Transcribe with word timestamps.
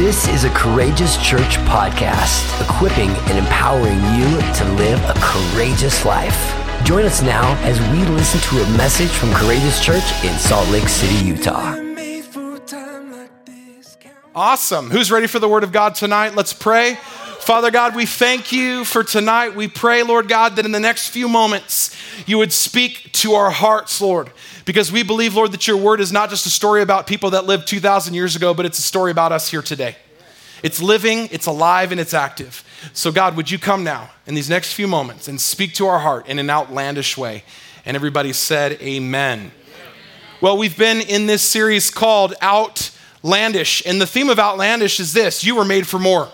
This 0.00 0.28
is 0.28 0.44
a 0.44 0.50
Courageous 0.54 1.18
Church 1.22 1.58
podcast, 1.68 2.58
equipping 2.66 3.10
and 3.10 3.36
empowering 3.36 3.98
you 4.16 4.40
to 4.54 4.64
live 4.78 4.98
a 5.04 5.12
courageous 5.20 6.06
life. 6.06 6.56
Join 6.84 7.04
us 7.04 7.20
now 7.20 7.54
as 7.64 7.78
we 7.92 8.06
listen 8.14 8.40
to 8.48 8.64
a 8.64 8.76
message 8.78 9.10
from 9.10 9.30
Courageous 9.34 9.84
Church 9.84 10.24
in 10.24 10.32
Salt 10.38 10.66
Lake 10.70 10.88
City, 10.88 11.22
Utah. 11.26 11.76
Awesome. 14.34 14.88
Who's 14.88 15.10
ready 15.12 15.26
for 15.26 15.38
the 15.38 15.50
word 15.50 15.64
of 15.64 15.70
God 15.72 15.94
tonight? 15.94 16.34
Let's 16.34 16.54
pray. 16.54 16.96
Father 17.40 17.70
God, 17.70 17.96
we 17.96 18.06
thank 18.06 18.52
you 18.52 18.84
for 18.84 19.02
tonight. 19.02 19.56
We 19.56 19.66
pray, 19.66 20.02
Lord 20.02 20.28
God, 20.28 20.56
that 20.56 20.64
in 20.64 20.72
the 20.72 20.80
next 20.80 21.08
few 21.08 21.28
moments 21.28 21.96
you 22.26 22.38
would 22.38 22.52
speak 22.52 23.12
to 23.14 23.32
our 23.32 23.50
hearts, 23.50 24.00
Lord 24.00 24.30
because 24.70 24.92
we 24.92 25.02
believe, 25.02 25.34
Lord, 25.34 25.50
that 25.50 25.66
your 25.66 25.76
word 25.76 26.00
is 26.00 26.12
not 26.12 26.30
just 26.30 26.46
a 26.46 26.48
story 26.48 26.80
about 26.80 27.08
people 27.08 27.30
that 27.30 27.44
lived 27.44 27.66
2,000 27.66 28.14
years 28.14 28.36
ago, 28.36 28.54
but 28.54 28.66
it's 28.66 28.78
a 28.78 28.82
story 28.82 29.10
about 29.10 29.32
us 29.32 29.50
here 29.50 29.62
today. 29.62 29.96
It's 30.62 30.80
living, 30.80 31.28
it's 31.32 31.46
alive, 31.46 31.90
and 31.90 32.00
it's 32.00 32.14
active. 32.14 32.62
So, 32.92 33.10
God, 33.10 33.36
would 33.36 33.50
you 33.50 33.58
come 33.58 33.82
now 33.82 34.10
in 34.26 34.34
these 34.36 34.48
next 34.48 34.74
few 34.74 34.86
moments 34.86 35.26
and 35.26 35.40
speak 35.40 35.74
to 35.74 35.88
our 35.88 35.98
heart 35.98 36.28
in 36.28 36.38
an 36.38 36.50
outlandish 36.50 37.18
way? 37.18 37.42
And 37.84 37.96
everybody 37.96 38.32
said, 38.32 38.80
Amen. 38.80 39.50
Well, 40.40 40.56
we've 40.56 40.78
been 40.78 41.00
in 41.00 41.26
this 41.26 41.42
series 41.42 41.90
called 41.90 42.34
Outlandish, 42.40 43.84
and 43.86 44.00
the 44.00 44.06
theme 44.06 44.30
of 44.30 44.38
Outlandish 44.38 45.00
is 45.00 45.12
this 45.12 45.42
you 45.42 45.56
were 45.56 45.64
made 45.64 45.86
for 45.88 45.98
more. 45.98 46.28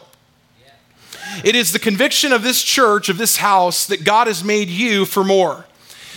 It 1.44 1.54
is 1.54 1.72
the 1.72 1.78
conviction 1.78 2.32
of 2.32 2.42
this 2.42 2.62
church, 2.62 3.08
of 3.08 3.18
this 3.18 3.36
house, 3.36 3.86
that 3.86 4.04
God 4.04 4.26
has 4.26 4.42
made 4.42 4.68
you 4.68 5.04
for 5.04 5.24
more. 5.24 5.66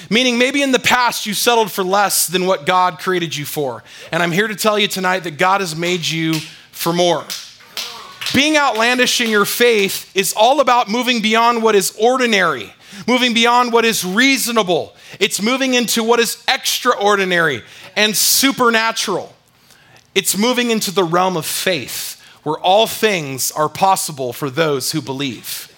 Meaning, 0.09 0.37
maybe 0.37 0.61
in 0.61 0.71
the 0.71 0.79
past 0.79 1.25
you 1.25 1.33
settled 1.33 1.71
for 1.71 1.83
less 1.83 2.27
than 2.27 2.45
what 2.45 2.65
God 2.65 2.99
created 2.99 3.35
you 3.35 3.45
for. 3.45 3.83
And 4.11 4.23
I'm 4.23 4.31
here 4.31 4.47
to 4.47 4.55
tell 4.55 4.79
you 4.79 4.87
tonight 4.87 5.19
that 5.19 5.37
God 5.37 5.61
has 5.61 5.75
made 5.75 6.07
you 6.07 6.35
for 6.71 6.93
more. 6.93 7.25
Being 8.33 8.57
outlandish 8.57 9.21
in 9.21 9.29
your 9.29 9.45
faith 9.45 10.15
is 10.15 10.33
all 10.33 10.61
about 10.61 10.87
moving 10.87 11.21
beyond 11.21 11.63
what 11.63 11.75
is 11.75 11.95
ordinary, 11.99 12.73
moving 13.07 13.33
beyond 13.33 13.73
what 13.73 13.85
is 13.85 14.05
reasonable. 14.05 14.95
It's 15.19 15.41
moving 15.41 15.73
into 15.73 16.03
what 16.03 16.19
is 16.19 16.43
extraordinary 16.47 17.63
and 17.95 18.15
supernatural. 18.15 19.33
It's 20.13 20.37
moving 20.37 20.71
into 20.71 20.91
the 20.91 21.03
realm 21.03 21.37
of 21.37 21.45
faith, 21.45 22.18
where 22.43 22.59
all 22.59 22.87
things 22.87 23.51
are 23.51 23.69
possible 23.69 24.33
for 24.33 24.49
those 24.49 24.91
who 24.91 25.01
believe. 25.01 25.69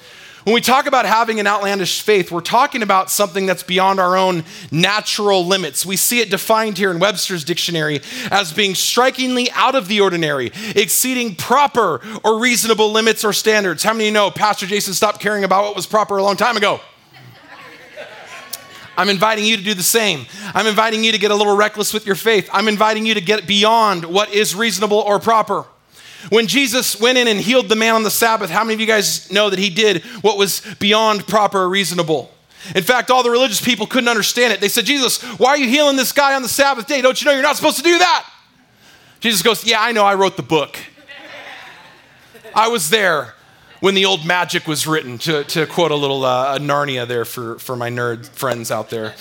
When 0.43 0.55
we 0.55 0.61
talk 0.61 0.87
about 0.87 1.05
having 1.05 1.39
an 1.39 1.45
outlandish 1.45 2.01
faith, 2.01 2.31
we're 2.31 2.41
talking 2.41 2.81
about 2.81 3.11
something 3.11 3.45
that's 3.45 3.61
beyond 3.61 3.99
our 3.99 4.17
own 4.17 4.43
natural 4.71 5.45
limits. 5.45 5.85
We 5.85 5.97
see 5.97 6.19
it 6.19 6.31
defined 6.31 6.79
here 6.79 6.89
in 6.89 6.97
Webster's 6.97 7.43
dictionary 7.43 8.01
as 8.31 8.51
being 8.51 8.73
strikingly 8.73 9.51
out 9.51 9.75
of 9.75 9.87
the 9.87 10.01
ordinary, 10.01 10.51
exceeding 10.75 11.35
proper 11.35 12.01
or 12.23 12.39
reasonable 12.39 12.91
limits 12.91 13.23
or 13.23 13.33
standards. 13.33 13.83
How 13.83 13.93
many 13.93 14.05
of 14.05 14.07
you 14.07 14.13
know 14.13 14.31
Pastor 14.31 14.65
Jason 14.65 14.95
stopped 14.95 15.19
caring 15.19 15.43
about 15.43 15.63
what 15.63 15.75
was 15.75 15.85
proper 15.85 16.17
a 16.17 16.23
long 16.23 16.37
time 16.37 16.57
ago? 16.57 16.79
I'm 18.97 19.09
inviting 19.09 19.45
you 19.45 19.57
to 19.57 19.63
do 19.63 19.75
the 19.75 19.83
same. 19.83 20.25
I'm 20.55 20.65
inviting 20.65 21.03
you 21.03 21.11
to 21.11 21.19
get 21.19 21.29
a 21.29 21.35
little 21.35 21.55
reckless 21.55 21.93
with 21.93 22.07
your 22.07 22.15
faith. 22.15 22.49
I'm 22.51 22.67
inviting 22.67 23.05
you 23.05 23.13
to 23.13 23.21
get 23.21 23.45
beyond 23.45 24.05
what 24.05 24.33
is 24.33 24.55
reasonable 24.55 24.99
or 24.99 25.19
proper. 25.19 25.65
When 26.29 26.47
Jesus 26.47 26.99
went 26.99 27.17
in 27.17 27.27
and 27.27 27.39
healed 27.39 27.69
the 27.69 27.75
man 27.75 27.95
on 27.95 28.03
the 28.03 28.11
Sabbath, 28.11 28.49
how 28.49 28.63
many 28.63 28.73
of 28.73 28.79
you 28.79 28.87
guys 28.87 29.31
know 29.31 29.49
that 29.49 29.59
he 29.59 29.69
did 29.69 30.03
what 30.21 30.37
was 30.37 30.61
beyond 30.79 31.27
proper 31.27 31.59
or 31.59 31.69
reasonable? 31.69 32.31
In 32.75 32.83
fact, 32.83 33.09
all 33.09 33.23
the 33.23 33.31
religious 33.31 33.59
people 33.59 33.87
couldn't 33.87 34.09
understand 34.09 34.53
it. 34.53 34.61
They 34.61 34.67
said, 34.67 34.85
Jesus, 34.85 35.21
why 35.39 35.49
are 35.49 35.57
you 35.57 35.67
healing 35.67 35.95
this 35.95 36.11
guy 36.11 36.35
on 36.35 36.43
the 36.43 36.49
Sabbath 36.49 36.87
day? 36.87 37.01
Don't 37.01 37.19
you 37.19 37.25
know 37.25 37.33
you're 37.33 37.41
not 37.41 37.55
supposed 37.55 37.77
to 37.77 37.83
do 37.83 37.97
that? 37.97 38.29
Jesus 39.19 39.41
goes, 39.41 39.65
Yeah, 39.65 39.81
I 39.81 39.91
know, 39.91 40.05
I 40.05 40.15
wrote 40.15 40.37
the 40.37 40.43
book. 40.43 40.77
I 42.53 42.67
was 42.67 42.89
there 42.89 43.35
when 43.79 43.95
the 43.95 44.05
old 44.05 44.25
magic 44.25 44.67
was 44.67 44.85
written, 44.85 45.17
to, 45.19 45.43
to 45.45 45.65
quote 45.65 45.91
a 45.91 45.95
little 45.95 46.23
uh, 46.23 46.59
Narnia 46.59 47.07
there 47.07 47.25
for, 47.25 47.57
for 47.57 47.75
my 47.75 47.89
nerd 47.89 48.27
friends 48.27 48.69
out 48.69 48.89
there. 48.89 49.15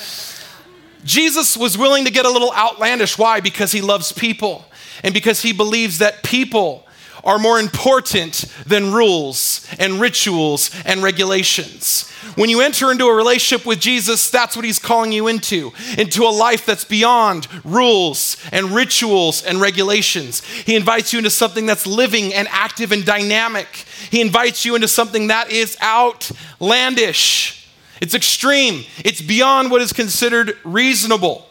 Jesus 1.05 1.57
was 1.57 1.79
willing 1.79 2.05
to 2.05 2.11
get 2.11 2.27
a 2.27 2.31
little 2.31 2.53
outlandish. 2.53 3.17
Why? 3.17 3.41
Because 3.41 3.73
he 3.73 3.81
loves 3.81 4.13
people 4.13 4.67
and 5.03 5.15
because 5.15 5.41
he 5.41 5.53
believes 5.53 5.99
that 5.99 6.23
people 6.23 6.87
are 7.25 7.39
more 7.39 7.59
important 7.59 8.45
than 8.67 8.93
rules 8.93 9.67
and 9.79 10.01
rituals 10.01 10.71
and 10.85 11.03
regulations. 11.03 12.09
When 12.37 12.51
you 12.51 12.61
enter 12.61 12.91
into 12.93 13.07
a 13.07 13.15
relationship 13.15 13.67
with 13.67 13.81
Jesus, 13.81 14.31
that's 14.31 14.55
what 14.55 14.65
he's 14.65 14.79
calling 14.79 15.13
you 15.13 15.29
into 15.29 15.73
into 15.99 16.25
a 16.25 16.31
life 16.31 16.65
that's 16.65 16.85
beyond 16.85 17.49
rules 17.65 18.37
and 18.53 18.71
rituals 18.71 19.43
and 19.45 19.61
regulations. 19.61 20.45
He 20.45 20.77
invites 20.77 21.13
you 21.13 21.19
into 21.19 21.31
something 21.31 21.67
that's 21.67 21.87
living 21.87 22.33
and 22.33 22.47
active 22.51 22.93
and 22.93 23.05
dynamic. 23.05 23.67
He 24.11 24.21
invites 24.21 24.65
you 24.65 24.75
into 24.75 24.89
something 24.89 25.29
that 25.29 25.51
is 25.51 25.77
outlandish. 25.83 27.69
It's 28.01 28.15
extreme, 28.15 28.85
it's 29.05 29.21
beyond 29.21 29.71
what 29.71 29.83
is 29.83 29.93
considered 29.93 30.57
reasonable. 30.65 31.50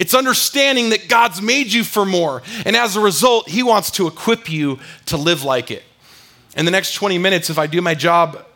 It's 0.00 0.14
understanding 0.14 0.90
that 0.90 1.08
God's 1.08 1.42
made 1.42 1.70
you 1.70 1.84
for 1.84 2.06
more. 2.06 2.42
And 2.64 2.74
as 2.74 2.96
a 2.96 3.00
result, 3.00 3.50
He 3.50 3.62
wants 3.62 3.90
to 3.92 4.06
equip 4.06 4.50
you 4.50 4.80
to 5.06 5.18
live 5.18 5.44
like 5.44 5.70
it. 5.70 5.82
In 6.56 6.64
the 6.64 6.70
next 6.70 6.94
20 6.94 7.18
minutes, 7.18 7.50
if 7.50 7.58
I 7.58 7.66
do 7.66 7.82
my 7.82 7.94
job 7.94 8.46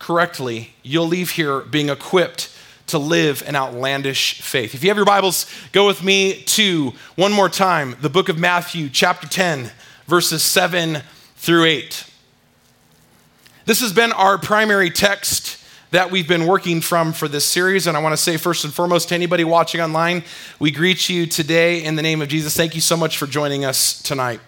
correctly, 0.00 0.74
you'll 0.82 1.06
leave 1.06 1.30
here 1.30 1.60
being 1.60 1.88
equipped 1.88 2.52
to 2.88 2.98
live 2.98 3.44
an 3.46 3.54
outlandish 3.54 4.42
faith. 4.42 4.74
If 4.74 4.82
you 4.82 4.90
have 4.90 4.96
your 4.96 5.06
Bibles, 5.06 5.46
go 5.70 5.86
with 5.86 6.02
me 6.02 6.42
to 6.42 6.92
one 7.14 7.32
more 7.32 7.48
time 7.48 7.96
the 8.00 8.10
book 8.10 8.28
of 8.28 8.36
Matthew, 8.36 8.88
chapter 8.88 9.28
10, 9.28 9.70
verses 10.06 10.42
7 10.42 11.02
through 11.36 11.64
8. 11.64 12.04
This 13.66 13.80
has 13.80 13.92
been 13.92 14.10
our 14.12 14.36
primary 14.36 14.90
text 14.90 15.57
that 15.90 16.10
we've 16.10 16.28
been 16.28 16.46
working 16.46 16.80
from 16.80 17.12
for 17.12 17.28
this 17.28 17.44
series. 17.44 17.86
And 17.86 17.96
I 17.96 18.00
want 18.00 18.12
to 18.12 18.16
say, 18.16 18.36
first 18.36 18.64
and 18.64 18.72
foremost, 18.72 19.08
to 19.08 19.14
anybody 19.14 19.44
watching 19.44 19.80
online, 19.80 20.22
we 20.58 20.70
greet 20.70 21.08
you 21.08 21.26
today 21.26 21.82
in 21.82 21.96
the 21.96 22.02
name 22.02 22.20
of 22.20 22.28
Jesus. 22.28 22.56
Thank 22.56 22.74
you 22.74 22.80
so 22.80 22.96
much 22.96 23.16
for 23.16 23.26
joining 23.26 23.64
us 23.64 24.02
tonight. 24.02 24.40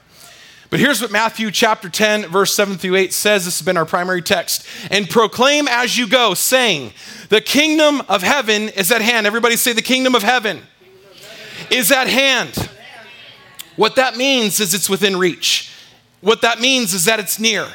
But 0.70 0.78
here's 0.78 1.02
what 1.02 1.10
Matthew 1.10 1.50
chapter 1.50 1.88
10, 1.88 2.26
verse 2.26 2.54
7 2.54 2.76
through 2.76 2.94
8 2.94 3.12
says. 3.12 3.44
This 3.44 3.58
has 3.58 3.64
been 3.64 3.76
our 3.76 3.86
primary 3.86 4.22
text. 4.22 4.64
And 4.90 5.10
proclaim 5.10 5.66
as 5.66 5.98
you 5.98 6.08
go, 6.08 6.34
saying, 6.34 6.92
The 7.28 7.40
kingdom 7.40 8.02
of 8.08 8.22
heaven 8.22 8.68
is 8.68 8.92
at 8.92 9.02
hand. 9.02 9.26
Everybody 9.26 9.56
say, 9.56 9.72
The 9.72 9.82
kingdom 9.82 10.14
of 10.14 10.22
heaven, 10.22 10.60
is 11.70 11.90
at 11.90 12.06
hand. 12.06 12.68
What 13.76 13.96
that 13.96 14.16
means 14.16 14.60
is 14.60 14.74
it's 14.74 14.90
within 14.90 15.16
reach. 15.16 15.72
What 16.20 16.42
that 16.42 16.60
means 16.60 16.94
is 16.94 17.06
that 17.06 17.18
it's 17.18 17.38
near. 17.38 17.66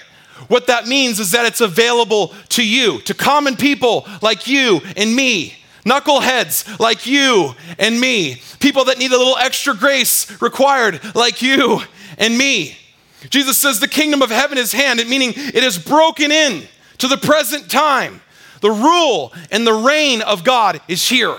What 0.47 0.67
that 0.67 0.87
means 0.87 1.19
is 1.19 1.31
that 1.31 1.45
it's 1.45 1.61
available 1.61 2.33
to 2.49 2.65
you, 2.65 2.99
to 3.01 3.13
common 3.13 3.55
people 3.55 4.07
like 4.21 4.47
you 4.47 4.81
and 4.95 5.15
me, 5.15 5.53
knuckleheads 5.85 6.79
like 6.79 7.05
you 7.05 7.53
and 7.77 7.99
me, 7.99 8.41
people 8.59 8.85
that 8.85 8.97
need 8.97 9.11
a 9.11 9.17
little 9.17 9.37
extra 9.37 9.75
grace 9.75 10.41
required 10.41 10.99
like 11.15 11.41
you 11.41 11.81
and 12.17 12.37
me. 12.37 12.77
Jesus 13.29 13.57
says 13.57 13.79
the 13.79 13.87
kingdom 13.87 14.21
of 14.21 14.29
heaven 14.29 14.57
is 14.57 14.71
hand, 14.71 15.01
meaning 15.07 15.33
it 15.35 15.63
is 15.63 15.77
broken 15.77 16.31
in 16.31 16.67
to 16.99 17.07
the 17.07 17.17
present 17.17 17.69
time. 17.69 18.21
The 18.61 18.71
rule 18.71 19.33
and 19.51 19.65
the 19.65 19.73
reign 19.73 20.21
of 20.21 20.43
God 20.43 20.81
is 20.87 21.07
here. 21.09 21.37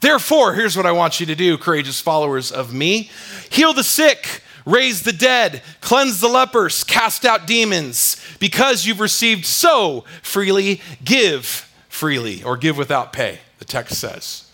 Therefore, 0.00 0.54
here's 0.54 0.76
what 0.76 0.86
I 0.86 0.92
want 0.92 1.20
you 1.20 1.26
to 1.26 1.34
do, 1.34 1.56
courageous 1.56 2.00
followers 2.00 2.50
of 2.50 2.74
me 2.74 3.10
heal 3.50 3.72
the 3.72 3.84
sick 3.84 4.41
raise 4.64 5.02
the 5.02 5.12
dead, 5.12 5.62
cleanse 5.80 6.20
the 6.20 6.28
lepers, 6.28 6.84
cast 6.84 7.24
out 7.24 7.46
demons. 7.46 8.16
Because 8.38 8.86
you've 8.86 9.00
received 9.00 9.46
so 9.46 10.04
freely, 10.22 10.80
give 11.04 11.68
freely, 11.88 12.42
or 12.42 12.56
give 12.56 12.76
without 12.76 13.12
pay, 13.12 13.40
the 13.58 13.64
text 13.64 14.00
says. 14.00 14.48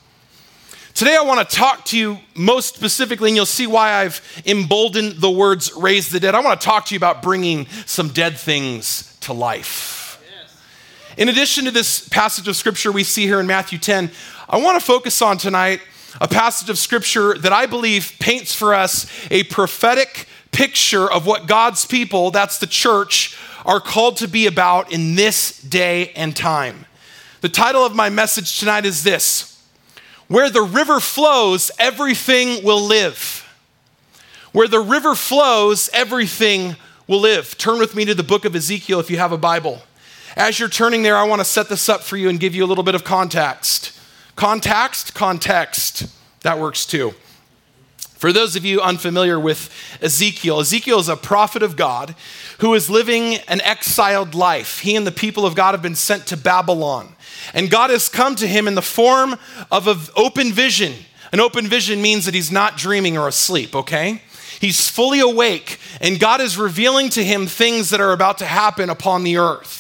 Today, 0.94 1.16
I 1.16 1.22
want 1.22 1.48
to 1.48 1.56
talk 1.56 1.84
to 1.86 1.96
you 1.96 2.18
most 2.34 2.74
specifically, 2.74 3.30
and 3.30 3.36
you'll 3.36 3.46
see 3.46 3.68
why 3.68 3.92
I've 3.92 4.20
emboldened 4.44 5.20
the 5.20 5.30
words 5.30 5.72
raise 5.76 6.08
the 6.08 6.18
dead. 6.18 6.34
I 6.34 6.40
want 6.40 6.60
to 6.60 6.66
talk 6.66 6.86
to 6.86 6.94
you 6.94 6.96
about 6.96 7.22
bringing 7.22 7.66
some 7.86 8.08
dead 8.08 8.36
things 8.36 9.16
to 9.20 9.32
life. 9.32 10.20
In 11.16 11.28
addition 11.28 11.64
to 11.66 11.70
this 11.70 12.08
passage 12.08 12.48
of 12.48 12.56
scripture 12.56 12.92
we 12.92 13.04
see 13.04 13.26
here 13.26 13.40
in 13.40 13.46
Matthew 13.46 13.78
10, 13.78 14.10
I 14.48 14.58
want 14.58 14.78
to 14.80 14.84
focus 14.84 15.20
on 15.22 15.38
tonight 15.38 15.80
a 16.20 16.28
passage 16.28 16.68
of 16.68 16.78
scripture 16.78 17.36
that 17.38 17.52
I 17.52 17.66
believe 17.66 18.14
paints 18.18 18.54
for 18.54 18.74
us 18.74 19.06
a 19.30 19.44
prophetic 19.44 20.26
picture 20.50 21.10
of 21.10 21.26
what 21.26 21.46
God's 21.46 21.84
people, 21.84 22.30
that's 22.30 22.58
the 22.58 22.66
church, 22.66 23.38
are 23.64 23.80
called 23.80 24.16
to 24.18 24.28
be 24.28 24.46
about 24.46 24.92
in 24.92 25.14
this 25.14 25.60
day 25.60 26.10
and 26.16 26.34
time. 26.34 26.86
The 27.40 27.48
title 27.48 27.84
of 27.84 27.94
my 27.94 28.08
message 28.08 28.58
tonight 28.58 28.84
is 28.84 29.04
this 29.04 29.62
Where 30.26 30.50
the 30.50 30.62
river 30.62 31.00
flows, 31.00 31.70
everything 31.78 32.64
will 32.64 32.82
live. 32.82 33.44
Where 34.52 34.68
the 34.68 34.80
river 34.80 35.14
flows, 35.14 35.90
everything 35.92 36.76
will 37.06 37.20
live. 37.20 37.56
Turn 37.58 37.78
with 37.78 37.94
me 37.94 38.04
to 38.06 38.14
the 38.14 38.22
book 38.22 38.44
of 38.44 38.56
Ezekiel 38.56 38.98
if 38.98 39.10
you 39.10 39.18
have 39.18 39.32
a 39.32 39.38
Bible. 39.38 39.82
As 40.36 40.58
you're 40.58 40.68
turning 40.68 41.02
there, 41.02 41.16
I 41.16 41.24
want 41.24 41.40
to 41.40 41.44
set 41.44 41.68
this 41.68 41.88
up 41.88 42.02
for 42.02 42.16
you 42.16 42.28
and 42.28 42.40
give 42.40 42.54
you 42.54 42.64
a 42.64 42.66
little 42.66 42.84
bit 42.84 42.94
of 42.94 43.04
context. 43.04 43.97
Context, 44.38 45.14
context, 45.14 46.06
that 46.42 46.60
works 46.60 46.86
too. 46.86 47.12
For 47.98 48.32
those 48.32 48.54
of 48.54 48.64
you 48.64 48.80
unfamiliar 48.80 49.36
with 49.36 49.68
Ezekiel, 50.00 50.60
Ezekiel 50.60 51.00
is 51.00 51.08
a 51.08 51.16
prophet 51.16 51.60
of 51.60 51.74
God 51.74 52.14
who 52.58 52.72
is 52.74 52.88
living 52.88 53.38
an 53.48 53.60
exiled 53.62 54.36
life. 54.36 54.78
He 54.78 54.94
and 54.94 55.04
the 55.04 55.10
people 55.10 55.44
of 55.44 55.56
God 55.56 55.72
have 55.72 55.82
been 55.82 55.96
sent 55.96 56.28
to 56.28 56.36
Babylon. 56.36 57.16
And 57.52 57.68
God 57.68 57.90
has 57.90 58.08
come 58.08 58.36
to 58.36 58.46
him 58.46 58.68
in 58.68 58.76
the 58.76 58.80
form 58.80 59.34
of 59.72 59.88
an 59.88 59.98
open 60.14 60.52
vision. 60.52 60.94
An 61.32 61.40
open 61.40 61.66
vision 61.66 62.00
means 62.00 62.24
that 62.26 62.34
he's 62.34 62.52
not 62.52 62.76
dreaming 62.76 63.18
or 63.18 63.26
asleep, 63.26 63.74
okay? 63.74 64.22
He's 64.60 64.88
fully 64.88 65.18
awake, 65.18 65.80
and 66.00 66.20
God 66.20 66.40
is 66.40 66.56
revealing 66.56 67.08
to 67.10 67.24
him 67.24 67.48
things 67.48 67.90
that 67.90 68.00
are 68.00 68.12
about 68.12 68.38
to 68.38 68.46
happen 68.46 68.88
upon 68.88 69.24
the 69.24 69.38
earth. 69.38 69.77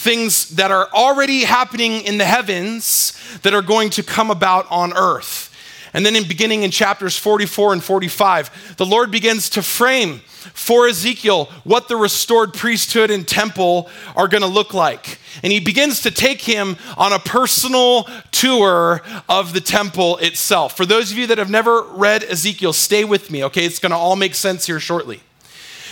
Things 0.00 0.48
that 0.56 0.70
are 0.70 0.88
already 0.94 1.40
happening 1.44 2.00
in 2.00 2.16
the 2.16 2.24
heavens 2.24 3.12
that 3.42 3.52
are 3.52 3.60
going 3.60 3.90
to 3.90 4.02
come 4.02 4.30
about 4.30 4.66
on 4.70 4.94
earth. 4.94 5.54
And 5.92 6.06
then 6.06 6.16
in 6.16 6.26
beginning 6.26 6.62
in 6.62 6.70
chapters 6.70 7.18
44 7.18 7.74
and 7.74 7.84
45, 7.84 8.76
the 8.78 8.86
Lord 8.86 9.10
begins 9.10 9.50
to 9.50 9.62
frame 9.62 10.20
for 10.54 10.88
Ezekiel 10.88 11.50
what 11.64 11.88
the 11.88 11.96
restored 11.96 12.54
priesthood 12.54 13.10
and 13.10 13.28
temple 13.28 13.90
are 14.16 14.26
going 14.26 14.40
to 14.40 14.48
look 14.48 14.72
like. 14.72 15.18
And 15.42 15.52
he 15.52 15.60
begins 15.60 16.00
to 16.02 16.10
take 16.10 16.40
him 16.40 16.78
on 16.96 17.12
a 17.12 17.18
personal 17.18 18.08
tour 18.30 19.02
of 19.28 19.52
the 19.52 19.60
temple 19.60 20.16
itself. 20.16 20.78
For 20.78 20.86
those 20.86 21.12
of 21.12 21.18
you 21.18 21.26
that 21.26 21.36
have 21.36 21.50
never 21.50 21.82
read 21.82 22.24
Ezekiel, 22.24 22.72
stay 22.72 23.04
with 23.04 23.30
me, 23.30 23.44
okay? 23.44 23.66
It's 23.66 23.78
going 23.78 23.90
to 23.90 23.98
all 23.98 24.16
make 24.16 24.34
sense 24.34 24.64
here 24.64 24.80
shortly. 24.80 25.20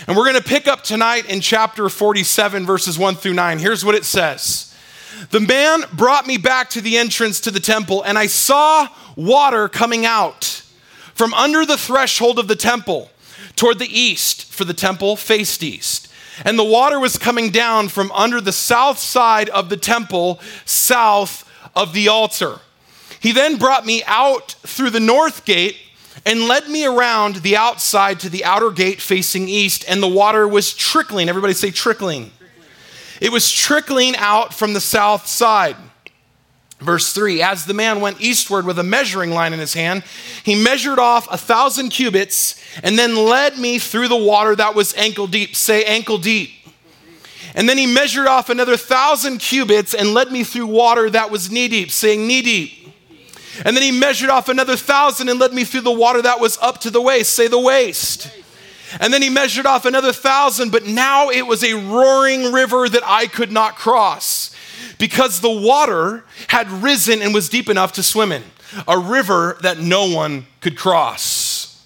And 0.07 0.15
we're 0.15 0.23
going 0.23 0.41
to 0.41 0.47
pick 0.47 0.67
up 0.67 0.83
tonight 0.83 1.29
in 1.29 1.41
chapter 1.41 1.89
47, 1.89 2.65
verses 2.65 2.97
1 2.97 3.15
through 3.15 3.33
9. 3.33 3.59
Here's 3.59 3.83
what 3.83 3.95
it 3.95 4.05
says 4.05 4.73
The 5.31 5.41
man 5.41 5.83
brought 5.93 6.25
me 6.25 6.37
back 6.37 6.69
to 6.71 6.81
the 6.81 6.97
entrance 6.97 7.41
to 7.41 7.51
the 7.51 7.59
temple, 7.59 8.01
and 8.03 8.17
I 8.17 8.27
saw 8.27 8.87
water 9.15 9.67
coming 9.67 10.05
out 10.05 10.63
from 11.13 11.33
under 11.33 11.65
the 11.65 11.77
threshold 11.77 12.39
of 12.39 12.47
the 12.47 12.55
temple 12.55 13.11
toward 13.55 13.77
the 13.79 13.99
east, 13.99 14.45
for 14.45 14.63
the 14.63 14.73
temple 14.73 15.17
faced 15.17 15.63
east. 15.63 16.07
And 16.45 16.57
the 16.57 16.63
water 16.63 16.97
was 16.97 17.17
coming 17.17 17.49
down 17.49 17.89
from 17.89 18.09
under 18.13 18.39
the 18.39 18.53
south 18.53 18.99
side 18.99 19.49
of 19.49 19.67
the 19.67 19.75
temple, 19.75 20.39
south 20.63 21.49
of 21.75 21.91
the 21.91 22.07
altar. 22.07 22.59
He 23.19 23.33
then 23.33 23.57
brought 23.57 23.85
me 23.85 24.01
out 24.07 24.53
through 24.63 24.91
the 24.91 25.01
north 25.01 25.43
gate 25.43 25.75
and 26.25 26.47
led 26.47 26.67
me 26.69 26.85
around 26.85 27.37
the 27.37 27.57
outside 27.57 28.19
to 28.21 28.29
the 28.29 28.45
outer 28.45 28.71
gate 28.71 29.01
facing 29.01 29.47
east, 29.47 29.85
and 29.87 30.01
the 30.01 30.07
water 30.07 30.47
was 30.47 30.73
trickling. 30.73 31.29
Everybody 31.29 31.53
say 31.53 31.71
trickling. 31.71 32.31
It 33.21 33.31
was 33.31 33.51
trickling 33.51 34.15
out 34.15 34.53
from 34.53 34.73
the 34.73 34.81
south 34.81 35.27
side. 35.27 35.75
Verse 36.79 37.11
3 37.11 37.41
As 37.41 37.65
the 37.65 37.73
man 37.73 38.01
went 38.01 38.21
eastward 38.21 38.65
with 38.65 38.79
a 38.79 38.83
measuring 38.83 39.31
line 39.31 39.53
in 39.53 39.59
his 39.59 39.73
hand, 39.73 40.03
he 40.43 40.61
measured 40.61 40.99
off 40.99 41.27
a 41.31 41.37
thousand 41.37 41.89
cubits 41.89 42.61
and 42.83 42.97
then 42.97 43.15
led 43.15 43.57
me 43.57 43.79
through 43.79 44.07
the 44.07 44.15
water 44.15 44.55
that 44.55 44.75
was 44.75 44.93
ankle 44.95 45.27
deep. 45.27 45.55
Say 45.55 45.83
ankle 45.83 46.17
deep. 46.17 46.51
And 47.55 47.67
then 47.67 47.77
he 47.77 47.87
measured 47.87 48.27
off 48.27 48.49
another 48.49 48.77
thousand 48.77 49.39
cubits 49.39 49.93
and 49.93 50.13
led 50.13 50.31
me 50.31 50.43
through 50.43 50.67
water 50.67 51.09
that 51.09 51.31
was 51.31 51.51
knee 51.51 51.67
deep, 51.67 51.91
saying 51.91 52.25
knee 52.25 52.41
deep. 52.41 52.78
And 53.65 53.75
then 53.75 53.83
he 53.83 53.91
measured 53.91 54.29
off 54.29 54.49
another 54.49 54.75
thousand 54.75 55.29
and 55.29 55.39
led 55.39 55.53
me 55.53 55.63
through 55.63 55.81
the 55.81 55.91
water 55.91 56.21
that 56.21 56.39
was 56.39 56.57
up 56.61 56.79
to 56.81 56.89
the 56.89 57.01
waist, 57.01 57.33
say 57.33 57.47
the 57.47 57.59
waist. 57.59 58.31
And 58.99 59.13
then 59.13 59.21
he 59.21 59.29
measured 59.29 59.65
off 59.65 59.85
another 59.85 60.13
thousand, 60.13 60.71
but 60.71 60.85
now 60.85 61.29
it 61.29 61.45
was 61.45 61.63
a 61.63 61.73
roaring 61.73 62.51
river 62.51 62.89
that 62.89 63.03
I 63.05 63.27
could 63.27 63.51
not 63.51 63.75
cross 63.75 64.55
because 64.97 65.41
the 65.41 65.51
water 65.51 66.23
had 66.47 66.69
risen 66.71 67.21
and 67.21 67.33
was 67.33 67.49
deep 67.49 67.69
enough 67.69 67.93
to 67.93 68.03
swim 68.03 68.31
in, 68.31 68.43
a 68.87 68.97
river 68.97 69.57
that 69.61 69.79
no 69.79 70.09
one 70.09 70.47
could 70.61 70.77
cross. 70.77 71.85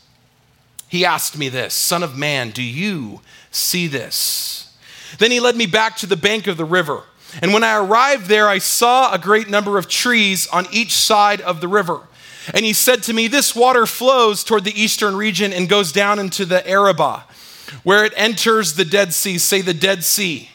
He 0.88 1.06
asked 1.06 1.38
me 1.38 1.50
this 1.50 1.74
Son 1.74 2.04
of 2.04 2.18
man, 2.18 2.52
do 2.52 2.64
you 2.64 3.22
see 3.52 3.88
this? 3.88 4.76
Then 5.18 5.32
he 5.32 5.40
led 5.40 5.56
me 5.56 5.66
back 5.66 5.98
to 5.98 6.06
the 6.06 6.18
bank 6.18 6.48
of 6.48 6.58
the 6.58 6.66
river. 6.66 7.04
And 7.42 7.54
when 7.54 7.64
I 7.64 7.78
arrived 7.78 8.28
there, 8.28 8.48
I 8.48 8.60
saw 8.60 9.14
a 9.14 9.18
great 9.18 9.50
number 9.50 9.78
of 9.78 9.88
trees 9.88 10.48
on 10.48 10.68
each 10.72 10.94
side 10.94 11.42
of 11.42 11.62
the 11.62 11.68
river. 11.68 12.02
And 12.54 12.66
he 12.66 12.74
said 12.74 13.04
to 13.04 13.14
me, 13.14 13.28
This 13.28 13.56
water 13.56 13.86
flows 13.86 14.44
toward 14.44 14.64
the 14.64 14.82
eastern 14.82 15.16
region 15.16 15.54
and 15.54 15.70
goes 15.70 15.92
down 15.92 16.20
into 16.20 16.46
the 16.46 16.68
Arabah, 16.68 17.24
where 17.84 18.06
it 18.06 18.14
enters 18.16 18.76
the 18.76 18.86
Dead 18.86 19.14
Sea. 19.14 19.38
Say 19.38 19.62
the 19.62 19.74
Dead 19.74 20.04
Sea 20.04 20.50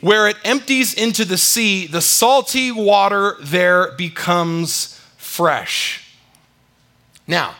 where 0.00 0.28
it 0.28 0.36
empties 0.44 0.94
into 0.94 1.24
the 1.24 1.36
sea, 1.36 1.86
the 1.86 2.00
salty 2.00 2.72
water 2.72 3.36
there 3.40 3.92
becomes 3.92 4.98
fresh. 5.16 6.16
Now, 7.26 7.54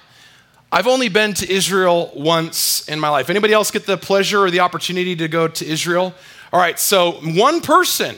I've 0.73 0.87
only 0.87 1.09
been 1.09 1.35
to 1.35 1.53
Israel 1.53 2.13
once 2.15 2.89
in 2.89 2.99
my 2.99 3.09
life. 3.09 3.29
Anybody 3.29 3.53
else 3.53 3.71
get 3.71 3.87
the 3.87 3.97
pleasure 3.97 4.45
or 4.45 4.51
the 4.51 4.61
opportunity 4.61 5.17
to 5.17 5.29
go 5.29 5.49
to 5.49 5.67
Israel? 5.67 6.15
All 6.53 6.61
right, 6.61 6.79
so 6.79 7.13
one 7.23 7.61
person. 7.61 8.17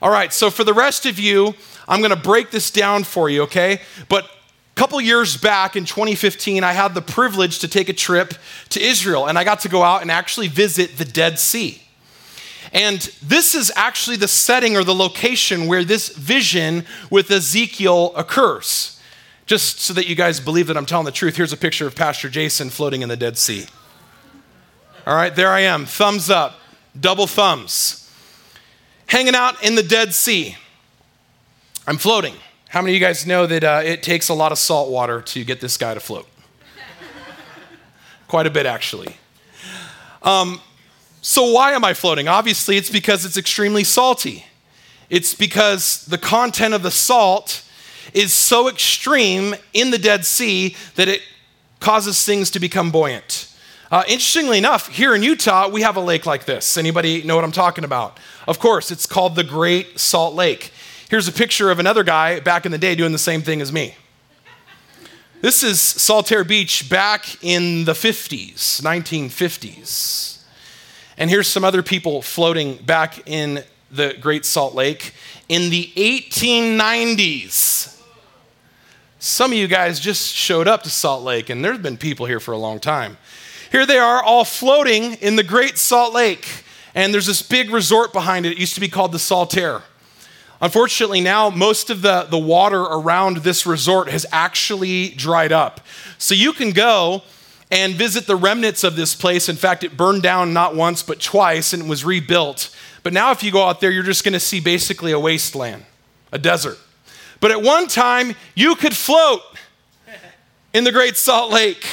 All 0.00 0.10
right, 0.10 0.32
so 0.32 0.50
for 0.50 0.64
the 0.64 0.74
rest 0.74 1.06
of 1.06 1.18
you, 1.18 1.54
I'm 1.88 2.00
going 2.00 2.10
to 2.10 2.16
break 2.16 2.50
this 2.50 2.70
down 2.70 3.04
for 3.04 3.28
you, 3.28 3.42
okay? 3.42 3.80
But 4.08 4.24
a 4.24 4.28
couple 4.74 5.00
years 5.00 5.36
back 5.36 5.76
in 5.76 5.84
2015, 5.84 6.64
I 6.64 6.72
had 6.72 6.94
the 6.94 7.02
privilege 7.02 7.58
to 7.60 7.68
take 7.68 7.88
a 7.88 7.92
trip 7.92 8.34
to 8.70 8.80
Israel, 8.80 9.26
and 9.26 9.38
I 9.38 9.44
got 9.44 9.60
to 9.60 9.68
go 9.68 9.82
out 9.82 10.02
and 10.02 10.10
actually 10.10 10.48
visit 10.48 10.96
the 10.96 11.04
Dead 11.04 11.38
Sea. 11.38 11.82
And 12.72 13.00
this 13.22 13.54
is 13.54 13.70
actually 13.76 14.16
the 14.16 14.28
setting 14.28 14.76
or 14.76 14.84
the 14.84 14.94
location 14.94 15.66
where 15.66 15.84
this 15.84 16.08
vision 16.08 16.86
with 17.10 17.30
Ezekiel 17.30 18.12
occurs. 18.16 18.98
Just 19.44 19.80
so 19.80 19.92
that 19.94 20.08
you 20.08 20.14
guys 20.14 20.40
believe 20.40 20.68
that 20.68 20.76
I'm 20.76 20.86
telling 20.86 21.04
the 21.04 21.12
truth, 21.12 21.36
here's 21.36 21.52
a 21.52 21.56
picture 21.56 21.86
of 21.86 21.94
Pastor 21.94 22.30
Jason 22.30 22.70
floating 22.70 23.02
in 23.02 23.08
the 23.08 23.16
Dead 23.16 23.36
Sea. 23.36 23.66
All 25.06 25.14
right, 25.16 25.34
there 25.34 25.50
I 25.50 25.60
am, 25.60 25.84
thumbs 25.84 26.30
up, 26.30 26.60
double 26.98 27.26
thumbs. 27.26 28.10
Hanging 29.06 29.34
out 29.34 29.62
in 29.62 29.74
the 29.74 29.82
Dead 29.82 30.14
Sea. 30.14 30.56
I'm 31.86 31.98
floating. 31.98 32.34
How 32.68 32.80
many 32.80 32.92
of 32.92 33.00
you 33.00 33.06
guys 33.06 33.26
know 33.26 33.46
that 33.46 33.64
uh, 33.64 33.82
it 33.84 34.02
takes 34.02 34.28
a 34.28 34.34
lot 34.34 34.52
of 34.52 34.58
salt 34.58 34.90
water 34.90 35.20
to 35.20 35.44
get 35.44 35.60
this 35.60 35.76
guy 35.76 35.94
to 35.94 36.00
float? 36.00 36.26
Quite 38.28 38.46
a 38.46 38.50
bit, 38.50 38.64
actually. 38.64 39.16
Um, 40.22 40.60
so, 41.20 41.52
why 41.52 41.72
am 41.72 41.84
I 41.84 41.92
floating? 41.92 42.28
Obviously, 42.28 42.76
it's 42.76 42.88
because 42.88 43.26
it's 43.26 43.36
extremely 43.36 43.84
salty. 43.84 44.46
It's 45.10 45.34
because 45.34 46.06
the 46.06 46.16
content 46.16 46.72
of 46.72 46.82
the 46.82 46.90
salt 46.90 47.62
is 48.14 48.32
so 48.32 48.68
extreme 48.68 49.54
in 49.74 49.90
the 49.90 49.98
Dead 49.98 50.24
Sea 50.24 50.74
that 50.94 51.08
it 51.08 51.20
causes 51.80 52.24
things 52.24 52.50
to 52.52 52.60
become 52.60 52.90
buoyant. 52.90 53.51
Uh, 53.92 54.02
interestingly 54.08 54.56
enough, 54.56 54.88
here 54.88 55.14
in 55.14 55.22
Utah, 55.22 55.68
we 55.68 55.82
have 55.82 55.96
a 55.96 56.00
lake 56.00 56.24
like 56.24 56.46
this. 56.46 56.78
Anybody 56.78 57.22
know 57.24 57.34
what 57.34 57.44
I'm 57.44 57.52
talking 57.52 57.84
about? 57.84 58.18
Of 58.48 58.58
course, 58.58 58.90
it's 58.90 59.04
called 59.04 59.36
the 59.36 59.44
Great 59.44 60.00
Salt 60.00 60.34
Lake. 60.34 60.72
Here's 61.10 61.28
a 61.28 61.32
picture 61.32 61.70
of 61.70 61.78
another 61.78 62.02
guy 62.02 62.40
back 62.40 62.64
in 62.64 62.72
the 62.72 62.78
day 62.78 62.94
doing 62.94 63.12
the 63.12 63.18
same 63.18 63.42
thing 63.42 63.60
as 63.60 63.70
me. 63.70 63.94
This 65.42 65.62
is 65.62 65.78
Saltair 65.78 66.48
Beach 66.48 66.88
back 66.88 67.44
in 67.44 67.84
the 67.84 67.92
50s, 67.92 68.80
1950s. 68.80 70.42
And 71.18 71.28
here's 71.28 71.46
some 71.46 71.62
other 71.62 71.82
people 71.82 72.22
floating 72.22 72.76
back 72.76 73.28
in 73.28 73.62
the 73.90 74.16
Great 74.18 74.46
Salt 74.46 74.74
Lake 74.74 75.12
in 75.50 75.68
the 75.68 75.92
1890s. 75.96 78.00
Some 79.18 79.52
of 79.52 79.58
you 79.58 79.68
guys 79.68 80.00
just 80.00 80.32
showed 80.32 80.66
up 80.66 80.82
to 80.84 80.88
Salt 80.88 81.24
Lake, 81.24 81.50
and 81.50 81.62
there's 81.62 81.76
been 81.76 81.98
people 81.98 82.24
here 82.24 82.40
for 82.40 82.52
a 82.52 82.58
long 82.58 82.80
time. 82.80 83.18
Here 83.72 83.86
they 83.86 83.96
are, 83.96 84.22
all 84.22 84.44
floating 84.44 85.14
in 85.14 85.36
the 85.36 85.42
Great 85.42 85.78
Salt 85.78 86.12
Lake, 86.12 86.46
and 86.94 87.14
there's 87.14 87.24
this 87.24 87.40
big 87.40 87.70
resort 87.70 88.12
behind 88.12 88.44
it. 88.44 88.52
It 88.52 88.58
used 88.58 88.74
to 88.74 88.82
be 88.82 88.88
called 88.88 89.12
the 89.12 89.18
Saltair. 89.18 89.80
Unfortunately, 90.60 91.22
now 91.22 91.48
most 91.48 91.88
of 91.88 92.02
the, 92.02 92.24
the 92.24 92.38
water 92.38 92.82
around 92.82 93.38
this 93.38 93.64
resort 93.64 94.10
has 94.10 94.26
actually 94.30 95.08
dried 95.08 95.52
up. 95.52 95.80
So 96.18 96.34
you 96.34 96.52
can 96.52 96.72
go 96.72 97.22
and 97.70 97.94
visit 97.94 98.26
the 98.26 98.36
remnants 98.36 98.84
of 98.84 98.94
this 98.94 99.14
place. 99.14 99.48
In 99.48 99.56
fact, 99.56 99.84
it 99.84 99.96
burned 99.96 100.22
down 100.22 100.52
not 100.52 100.76
once, 100.76 101.02
but 101.02 101.18
twice 101.18 101.72
and 101.72 101.84
it 101.84 101.88
was 101.88 102.04
rebuilt. 102.04 102.76
But 103.02 103.14
now, 103.14 103.30
if 103.30 103.42
you 103.42 103.50
go 103.50 103.64
out 103.64 103.80
there, 103.80 103.90
you're 103.90 104.02
just 104.02 104.22
going 104.22 104.34
to 104.34 104.40
see 104.40 104.60
basically 104.60 105.12
a 105.12 105.18
wasteland, 105.18 105.86
a 106.30 106.38
desert. 106.38 106.78
But 107.40 107.52
at 107.52 107.62
one 107.62 107.86
time, 107.86 108.34
you 108.54 108.74
could 108.74 108.94
float 108.94 109.40
in 110.74 110.84
the 110.84 110.92
Great 110.92 111.16
Salt 111.16 111.50
Lake. 111.50 111.86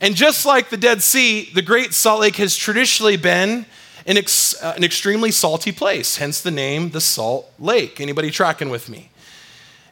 And 0.00 0.16
just 0.16 0.46
like 0.46 0.70
the 0.70 0.76
Dead 0.76 1.02
Sea, 1.02 1.50
the 1.52 1.62
Great 1.62 1.92
Salt 1.92 2.20
Lake 2.20 2.36
has 2.36 2.56
traditionally 2.56 3.16
been 3.16 3.66
an, 4.06 4.16
ex- 4.16 4.60
uh, 4.62 4.72
an 4.76 4.82
extremely 4.82 5.30
salty 5.30 5.72
place, 5.72 6.16
hence 6.16 6.40
the 6.40 6.50
name 6.50 6.90
the 6.90 7.00
Salt 7.00 7.52
Lake. 7.58 8.00
Anybody 8.00 8.30
tracking 8.30 8.70
with 8.70 8.88
me? 8.88 9.10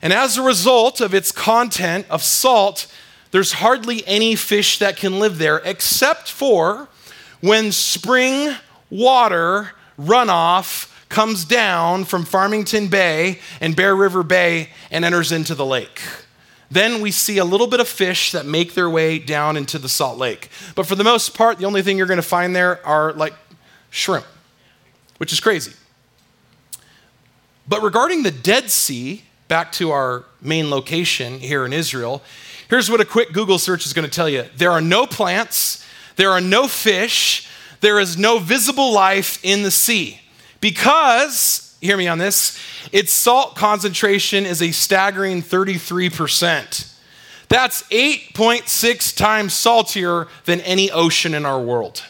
And 0.00 0.12
as 0.12 0.38
a 0.38 0.42
result 0.42 1.00
of 1.00 1.12
its 1.12 1.32
content 1.32 2.06
of 2.08 2.22
salt, 2.22 2.86
there's 3.32 3.54
hardly 3.54 4.06
any 4.06 4.34
fish 4.34 4.78
that 4.78 4.96
can 4.96 5.18
live 5.18 5.38
there 5.38 5.58
except 5.64 6.30
for 6.30 6.88
when 7.40 7.72
spring 7.72 8.54
water 8.90 9.72
runoff 10.00 10.94
comes 11.08 11.44
down 11.44 12.04
from 12.04 12.24
Farmington 12.24 12.88
Bay 12.88 13.40
and 13.60 13.74
Bear 13.74 13.94
River 13.94 14.22
Bay 14.22 14.70
and 14.90 15.04
enters 15.04 15.32
into 15.32 15.54
the 15.54 15.66
lake. 15.66 16.00
Then 16.70 17.00
we 17.00 17.10
see 17.10 17.38
a 17.38 17.44
little 17.44 17.66
bit 17.66 17.80
of 17.80 17.88
fish 17.88 18.32
that 18.32 18.44
make 18.44 18.74
their 18.74 18.90
way 18.90 19.18
down 19.18 19.56
into 19.56 19.78
the 19.78 19.88
Salt 19.88 20.18
Lake. 20.18 20.50
But 20.74 20.86
for 20.86 20.94
the 20.94 21.04
most 21.04 21.34
part, 21.34 21.58
the 21.58 21.64
only 21.64 21.82
thing 21.82 21.96
you're 21.96 22.06
going 22.06 22.16
to 22.16 22.22
find 22.22 22.54
there 22.54 22.84
are 22.86 23.12
like 23.14 23.32
shrimp, 23.90 24.26
which 25.16 25.32
is 25.32 25.40
crazy. 25.40 25.72
But 27.66 27.82
regarding 27.82 28.22
the 28.22 28.30
Dead 28.30 28.70
Sea, 28.70 29.24
back 29.48 29.72
to 29.72 29.90
our 29.90 30.24
main 30.40 30.70
location 30.70 31.38
here 31.38 31.64
in 31.64 31.72
Israel, 31.72 32.22
here's 32.68 32.90
what 32.90 33.00
a 33.00 33.04
quick 33.04 33.32
Google 33.32 33.58
search 33.58 33.86
is 33.86 33.92
going 33.92 34.08
to 34.08 34.14
tell 34.14 34.28
you 34.28 34.44
there 34.56 34.70
are 34.70 34.80
no 34.80 35.06
plants, 35.06 35.84
there 36.16 36.30
are 36.30 36.40
no 36.40 36.68
fish, 36.68 37.48
there 37.80 37.98
is 37.98 38.18
no 38.18 38.38
visible 38.38 38.92
life 38.92 39.42
in 39.42 39.62
the 39.62 39.70
sea 39.70 40.20
because 40.60 41.67
hear 41.80 41.96
me 41.96 42.08
on 42.08 42.18
this, 42.18 42.58
its 42.92 43.12
salt 43.12 43.56
concentration 43.56 44.46
is 44.46 44.62
a 44.62 44.72
staggering 44.72 45.42
33%. 45.42 46.94
That's 47.48 47.82
8.6 47.84 49.16
times 49.16 49.54
saltier 49.54 50.28
than 50.44 50.60
any 50.60 50.90
ocean 50.90 51.34
in 51.34 51.46
our 51.46 51.60
world. 51.60 52.04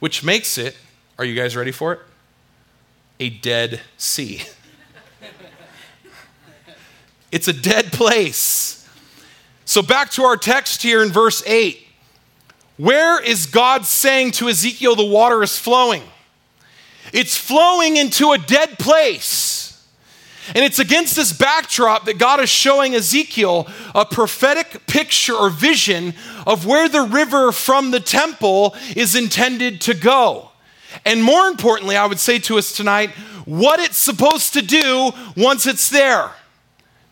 Which 0.00 0.24
makes 0.24 0.58
it, 0.58 0.76
are 1.18 1.24
you 1.24 1.34
guys 1.34 1.56
ready 1.56 1.70
for 1.70 1.94
it? 1.94 2.00
A 3.20 3.30
dead 3.30 3.80
sea. 3.96 4.42
it's 7.32 7.48
a 7.48 7.52
dead 7.52 7.92
place. 7.92 8.88
So, 9.66 9.82
back 9.82 10.10
to 10.12 10.24
our 10.24 10.36
text 10.36 10.82
here 10.82 11.02
in 11.02 11.10
verse 11.10 11.42
8. 11.46 11.86
Where 12.76 13.22
is 13.22 13.46
God 13.46 13.86
saying 13.86 14.32
to 14.32 14.48
Ezekiel 14.48 14.96
the 14.96 15.06
water 15.06 15.42
is 15.42 15.58
flowing? 15.58 16.02
It's 17.14 17.38
flowing 17.38 17.96
into 17.96 18.32
a 18.32 18.38
dead 18.38 18.76
place. 18.76 19.80
And 20.48 20.64
it's 20.64 20.80
against 20.80 21.14
this 21.16 21.32
backdrop 21.32 22.04
that 22.04 22.18
God 22.18 22.40
is 22.40 22.50
showing 22.50 22.94
Ezekiel 22.94 23.68
a 23.94 24.04
prophetic 24.04 24.86
picture 24.86 25.32
or 25.32 25.48
vision 25.48 26.12
of 26.44 26.66
where 26.66 26.88
the 26.88 27.02
river 27.02 27.52
from 27.52 27.92
the 27.92 28.00
temple 28.00 28.74
is 28.94 29.14
intended 29.14 29.80
to 29.82 29.94
go. 29.94 30.50
And 31.06 31.22
more 31.22 31.46
importantly, 31.46 31.96
I 31.96 32.06
would 32.06 32.18
say 32.18 32.40
to 32.40 32.58
us 32.58 32.76
tonight, 32.76 33.10
what 33.44 33.78
it's 33.78 33.96
supposed 33.96 34.52
to 34.54 34.62
do 34.62 35.12
once 35.36 35.66
it's 35.66 35.88
there. 35.88 36.32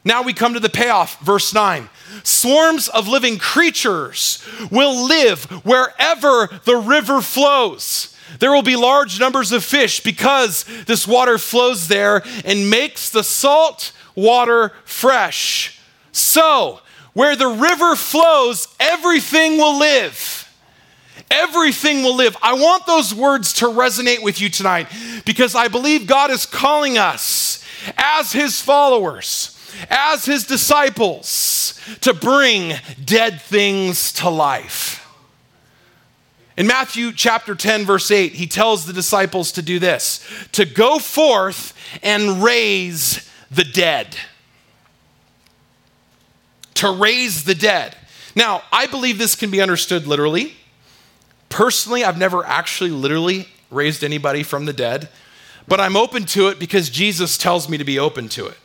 Now 0.05 0.23
we 0.23 0.33
come 0.33 0.55
to 0.55 0.61
the 0.61 0.69
payoff, 0.69 1.21
verse 1.21 1.55
9. 1.55 1.89
Swarms 2.25 2.89
of 2.89 3.07
living 3.07 3.39
creatures 3.39 4.45
will 4.71 5.07
live 5.07 5.45
wherever 5.65 6.49
the 6.65 6.77
river 6.77 7.23
flows. 7.23 8.12
There 8.39 8.53
will 8.53 8.63
be 8.63 8.77
large 8.77 9.21
numbers 9.21 9.53
of 9.53 9.65
fish 9.65 10.01
because 10.01 10.65
this 10.87 11.07
water 11.07 11.39
flows 11.39 11.89
there 11.89 12.23
and 12.45 12.71
makes 12.71 13.11
the 13.11 13.25
salt 13.25 13.93
water 14.15 14.73
fresh. 14.85 15.81
So, 16.13 16.81
where 17.13 17.37
the 17.37 17.49
river 17.49 17.95
flows, 17.97 18.69
everything 18.81 19.59
will 19.59 19.79
live. 19.79 20.39
Everything 21.31 22.03
will 22.03 22.17
live. 22.17 22.37
I 22.43 22.55
want 22.55 22.87
those 22.87 23.15
words 23.15 23.55
to 23.55 23.67
resonate 23.67 24.23
with 24.23 24.41
you 24.41 24.49
tonight 24.49 24.89
because 25.25 25.55
I 25.55 25.69
believe 25.69 26.07
God 26.07 26.31
is 26.31 26.47
calling 26.47 26.99
us 26.99 27.65
as 27.97 28.33
His 28.33 28.61
followers, 28.61 29.59
as 29.89 30.25
His 30.25 30.47
disciples, 30.47 31.81
to 32.01 32.13
bring 32.13 32.75
dead 33.03 33.41
things 33.41 34.13
to 34.15 34.29
life. 34.29 35.02
In 36.57 36.67
Matthew 36.67 37.13
chapter 37.13 37.55
10, 37.55 37.87
verse 37.87 38.11
8, 38.11 38.33
he 38.33 38.47
tells 38.47 38.85
the 38.85 38.93
disciples 38.93 39.53
to 39.53 39.63
do 39.63 39.79
this 39.79 40.27
to 40.53 40.65
go 40.65 40.99
forth 40.99 41.75
and 42.03 42.43
raise 42.43 43.29
the 43.51 43.65
dead. 43.65 44.17
To 46.75 46.91
raise 46.91 47.45
the 47.45 47.55
dead. 47.55 47.97
Now, 48.35 48.63
I 48.71 48.87
believe 48.87 49.19
this 49.19 49.35
can 49.35 49.51
be 49.51 49.63
understood 49.63 50.07
literally. 50.07 50.55
Personally, 51.49 52.05
I've 52.05 52.19
never 52.19 52.45
actually 52.45 52.91
literally 52.91 53.49
raised 53.71 54.05
anybody 54.05 54.43
from 54.43 54.67
the 54.67 54.73
dead, 54.73 55.09
but 55.69 55.81
I'm 55.81 55.97
open 55.97 56.25
to 56.27 56.49
it 56.49 56.59
because 56.59 56.91
Jesus 56.91 57.39
tells 57.39 57.69
me 57.69 57.79
to 57.79 57.85
be 57.85 57.99
open 57.99 58.29
to 58.31 58.47
it. 58.47 58.59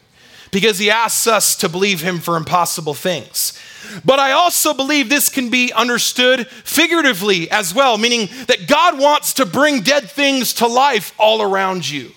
Because 0.52 0.80
he 0.80 0.90
asks 0.90 1.28
us 1.28 1.56
to 1.58 1.68
believe 1.68 2.02
him 2.02 2.20
for 2.20 2.38
impossible 2.38 2.94
things. 2.94 3.58
But 4.04 4.20
I 4.20 4.32
also 4.32 4.74
believe 4.74 5.10
this 5.10 5.30
can 5.30 5.50
be 5.50 5.72
understood 5.74 6.48
figuratively 6.48 7.50
as 7.52 7.74
well, 7.74 7.98
meaning 7.98 8.30
that 8.48 8.68
God 8.68 9.00
wants 9.00 9.34
to 9.34 9.46
bring 9.46 9.82
dead 9.82 10.10
things 10.10 10.54
to 10.56 10.68
life 10.68 11.14
all 11.18 11.42
around 11.42 11.90
you. 11.90 12.12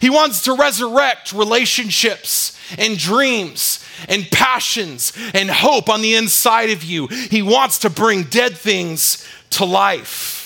He 0.00 0.08
wants 0.08 0.44
to 0.44 0.54
resurrect 0.54 1.32
relationships 1.32 2.58
and 2.78 2.96
dreams 2.96 3.84
and 4.08 4.30
passions 4.30 5.12
and 5.34 5.50
hope 5.50 5.90
on 5.90 6.00
the 6.00 6.14
inside 6.14 6.70
of 6.70 6.82
you. 6.82 7.06
He 7.06 7.42
wants 7.42 7.78
to 7.80 7.90
bring 7.90 8.24
dead 8.24 8.56
things 8.56 9.26
to 9.50 9.64
life. 9.64 10.38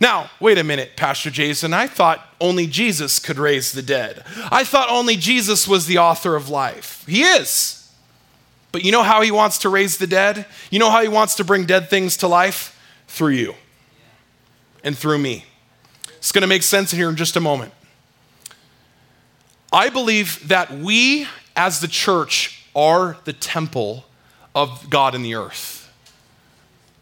Now, 0.00 0.30
wait 0.40 0.58
a 0.58 0.64
minute, 0.64 0.96
Pastor 0.96 1.30
Jason. 1.30 1.72
I 1.72 1.86
thought 1.86 2.26
only 2.40 2.66
Jesus 2.66 3.20
could 3.20 3.38
raise 3.38 3.72
the 3.72 3.82
dead. 3.82 4.24
I 4.50 4.64
thought 4.64 4.90
only 4.90 5.16
Jesus 5.16 5.68
was 5.68 5.86
the 5.86 5.98
author 5.98 6.34
of 6.34 6.48
life. 6.48 7.04
He 7.06 7.22
is. 7.22 7.83
But 8.74 8.84
you 8.84 8.90
know 8.90 9.04
how 9.04 9.22
he 9.22 9.30
wants 9.30 9.58
to 9.58 9.68
raise 9.68 9.98
the 9.98 10.06
dead? 10.08 10.46
You 10.68 10.80
know 10.80 10.90
how 10.90 11.00
he 11.00 11.06
wants 11.06 11.36
to 11.36 11.44
bring 11.44 11.64
dead 11.64 11.88
things 11.88 12.16
to 12.16 12.26
life? 12.26 12.76
Through 13.06 13.34
you 13.34 13.54
and 14.82 14.98
through 14.98 15.18
me. 15.18 15.44
It's 16.16 16.32
going 16.32 16.42
to 16.42 16.48
make 16.48 16.64
sense 16.64 16.90
here 16.90 17.08
in 17.08 17.14
just 17.14 17.36
a 17.36 17.40
moment. 17.40 17.72
I 19.72 19.90
believe 19.90 20.48
that 20.48 20.72
we, 20.72 21.28
as 21.54 21.78
the 21.78 21.86
church, 21.86 22.66
are 22.74 23.16
the 23.22 23.32
temple 23.32 24.06
of 24.56 24.90
God 24.90 25.14
in 25.14 25.22
the 25.22 25.36
earth. 25.36 25.88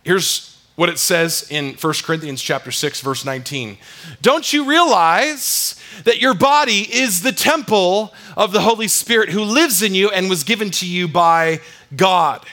Here's 0.02 0.51
what 0.74 0.88
it 0.88 0.98
says 0.98 1.46
in 1.50 1.74
1 1.74 1.94
Corinthians 2.02 2.40
chapter 2.40 2.70
6 2.70 3.00
verse 3.00 3.24
19. 3.24 3.78
Don't 4.20 4.52
you 4.52 4.64
realize 4.64 5.76
that 6.04 6.20
your 6.20 6.34
body 6.34 6.88
is 6.92 7.22
the 7.22 7.32
temple 7.32 8.12
of 8.36 8.52
the 8.52 8.60
Holy 8.60 8.88
Spirit 8.88 9.28
who 9.28 9.42
lives 9.42 9.82
in 9.82 9.94
you 9.94 10.10
and 10.10 10.30
was 10.30 10.44
given 10.44 10.70
to 10.70 10.86
you 10.86 11.06
by 11.06 11.60
God. 11.94 12.44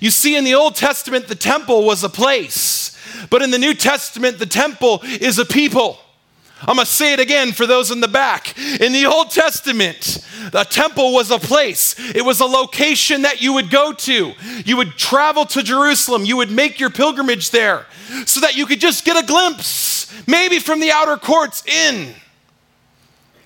You 0.00 0.10
see, 0.10 0.36
in 0.36 0.44
the 0.44 0.54
Old 0.54 0.74
Testament, 0.74 1.28
the 1.28 1.34
temple 1.34 1.84
was 1.84 2.04
a 2.04 2.08
place, 2.08 2.96
but 3.30 3.42
in 3.42 3.50
the 3.50 3.58
New 3.58 3.74
Testament, 3.74 4.38
the 4.38 4.46
temple 4.46 5.00
is 5.02 5.38
a 5.38 5.44
people. 5.44 5.98
I'm 6.60 6.76
gonna 6.76 6.86
say 6.86 7.12
it 7.12 7.20
again 7.20 7.52
for 7.52 7.66
those 7.66 7.90
in 7.90 8.00
the 8.00 8.08
back. 8.08 8.58
In 8.80 8.92
the 8.92 9.06
Old 9.06 9.30
Testament, 9.30 10.24
the 10.50 10.64
temple 10.64 11.12
was 11.12 11.30
a 11.30 11.38
place, 11.38 11.94
it 12.14 12.24
was 12.24 12.40
a 12.40 12.46
location 12.46 13.22
that 13.22 13.40
you 13.40 13.52
would 13.52 13.70
go 13.70 13.92
to. 13.92 14.32
You 14.64 14.76
would 14.76 14.96
travel 14.96 15.44
to 15.46 15.62
Jerusalem, 15.62 16.24
you 16.24 16.36
would 16.36 16.50
make 16.50 16.80
your 16.80 16.90
pilgrimage 16.90 17.50
there 17.50 17.86
so 18.26 18.40
that 18.40 18.56
you 18.56 18.66
could 18.66 18.80
just 18.80 19.04
get 19.04 19.22
a 19.22 19.26
glimpse, 19.26 20.12
maybe 20.26 20.58
from 20.58 20.80
the 20.80 20.90
outer 20.90 21.16
courts 21.16 21.64
in. 21.66 22.14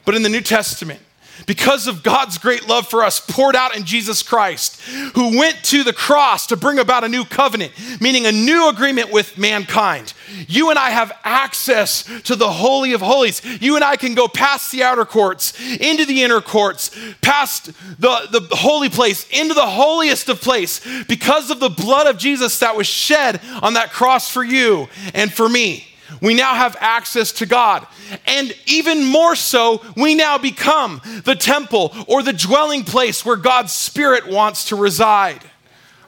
But 0.04 0.14
in 0.14 0.22
the 0.22 0.28
New 0.28 0.40
Testament, 0.40 1.00
because 1.46 1.86
of 1.86 2.02
God's 2.02 2.38
great 2.38 2.68
love 2.68 2.88
for 2.88 3.02
us 3.02 3.20
poured 3.20 3.56
out 3.56 3.76
in 3.76 3.84
Jesus 3.84 4.22
Christ, 4.22 4.80
who 5.14 5.38
went 5.38 5.62
to 5.64 5.82
the 5.84 5.92
cross 5.92 6.46
to 6.48 6.56
bring 6.56 6.78
about 6.78 7.04
a 7.04 7.08
new 7.08 7.24
covenant, 7.24 7.72
meaning 8.00 8.26
a 8.26 8.32
new 8.32 8.68
agreement 8.68 9.12
with 9.12 9.38
mankind. 9.38 10.14
You 10.48 10.70
and 10.70 10.78
I 10.78 10.90
have 10.90 11.12
access 11.24 12.04
to 12.22 12.36
the 12.36 12.50
Holy 12.50 12.92
of 12.92 13.00
Holies. 13.00 13.42
You 13.60 13.76
and 13.76 13.84
I 13.84 13.96
can 13.96 14.14
go 14.14 14.28
past 14.28 14.72
the 14.72 14.82
outer 14.82 15.04
courts, 15.04 15.52
into 15.80 16.04
the 16.04 16.22
inner 16.22 16.40
courts, 16.40 16.90
past 17.20 17.66
the, 18.00 18.28
the 18.30 18.56
holy 18.56 18.88
place, 18.88 19.26
into 19.30 19.54
the 19.54 19.66
holiest 19.66 20.28
of 20.28 20.40
place, 20.40 20.80
because 21.04 21.50
of 21.50 21.60
the 21.60 21.68
blood 21.68 22.06
of 22.06 22.18
Jesus 22.18 22.58
that 22.60 22.76
was 22.76 22.86
shed 22.86 23.40
on 23.62 23.74
that 23.74 23.92
cross 23.92 24.30
for 24.30 24.44
you 24.44 24.88
and 25.14 25.32
for 25.32 25.48
me 25.48 25.86
we 26.20 26.34
now 26.34 26.54
have 26.54 26.76
access 26.80 27.32
to 27.32 27.46
God. 27.46 27.86
And 28.26 28.54
even 28.66 29.04
more 29.04 29.36
so, 29.36 29.82
we 29.96 30.14
now 30.14 30.38
become 30.38 31.00
the 31.24 31.34
temple 31.34 31.94
or 32.06 32.22
the 32.22 32.32
dwelling 32.32 32.84
place 32.84 33.24
where 33.24 33.36
God's 33.36 33.72
Spirit 33.72 34.28
wants 34.28 34.66
to 34.66 34.76
reside. 34.76 35.42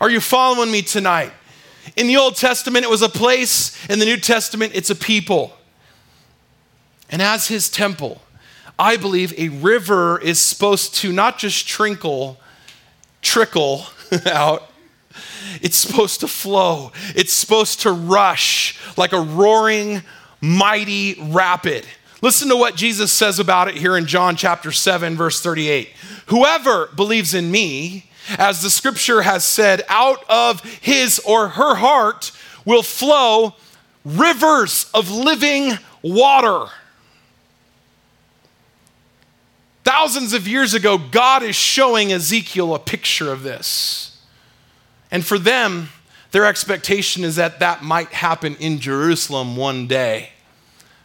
Are 0.00 0.10
you 0.10 0.20
following 0.20 0.70
me 0.70 0.82
tonight? 0.82 1.32
In 1.96 2.06
the 2.06 2.16
Old 2.16 2.36
Testament, 2.36 2.84
it 2.84 2.90
was 2.90 3.02
a 3.02 3.08
place. 3.08 3.78
In 3.88 3.98
the 3.98 4.04
New 4.04 4.18
Testament, 4.18 4.72
it's 4.74 4.90
a 4.90 4.94
people. 4.94 5.56
And 7.10 7.22
as 7.22 7.48
his 7.48 7.68
temple, 7.68 8.20
I 8.78 8.96
believe 8.96 9.32
a 9.38 9.48
river 9.50 10.18
is 10.20 10.40
supposed 10.40 10.94
to 10.96 11.12
not 11.12 11.38
just 11.38 11.68
trickle, 11.68 12.40
trickle 13.22 13.86
out, 14.26 14.68
it's 15.60 15.76
supposed 15.76 16.20
to 16.20 16.28
flow, 16.28 16.92
it's 17.14 17.32
supposed 17.32 17.80
to 17.82 17.92
rush 17.92 18.78
like 18.96 19.12
a 19.12 19.20
roaring, 19.20 20.02
mighty 20.40 21.16
rapid. 21.20 21.86
Listen 22.22 22.48
to 22.48 22.56
what 22.56 22.74
Jesus 22.74 23.12
says 23.12 23.38
about 23.38 23.68
it 23.68 23.74
here 23.74 23.96
in 23.96 24.06
John 24.06 24.36
chapter 24.36 24.72
7, 24.72 25.16
verse 25.16 25.42
38. 25.42 25.90
Whoever 26.26 26.86
believes 26.96 27.34
in 27.34 27.50
me, 27.50 28.10
as 28.38 28.62
the 28.62 28.70
scripture 28.70 29.22
has 29.22 29.44
said, 29.44 29.82
out 29.88 30.24
of 30.28 30.62
his 30.80 31.18
or 31.18 31.48
her 31.48 31.74
heart 31.74 32.32
will 32.64 32.82
flow 32.82 33.54
rivers 34.04 34.90
of 34.94 35.10
living 35.10 35.72
water. 36.02 36.70
Thousands 39.84 40.32
of 40.32 40.48
years 40.48 40.72
ago, 40.72 40.96
God 40.96 41.42
is 41.42 41.54
showing 41.54 42.10
Ezekiel 42.10 42.74
a 42.74 42.78
picture 42.78 43.30
of 43.30 43.42
this. 43.42 44.13
And 45.14 45.24
for 45.24 45.38
them, 45.38 45.90
their 46.32 46.44
expectation 46.44 47.22
is 47.22 47.36
that 47.36 47.60
that 47.60 47.84
might 47.84 48.08
happen 48.08 48.56
in 48.56 48.80
Jerusalem 48.80 49.54
one 49.56 49.86
day. 49.86 50.30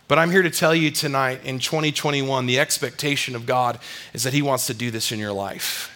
But 0.08 0.18
I'm 0.18 0.32
here 0.32 0.42
to 0.42 0.50
tell 0.50 0.74
you 0.74 0.90
tonight 0.90 1.42
in 1.46 1.60
2021, 1.60 2.48
the 2.48 2.58
expectation 2.60 3.36
of 3.36 3.46
God 3.46 3.78
is 4.12 4.24
that 4.24 4.34
He 4.34 4.42
wants 4.42 4.66
to 4.66 4.74
do 4.74 4.90
this 4.90 5.12
in 5.12 5.20
your 5.20 5.32
life. 5.32 5.96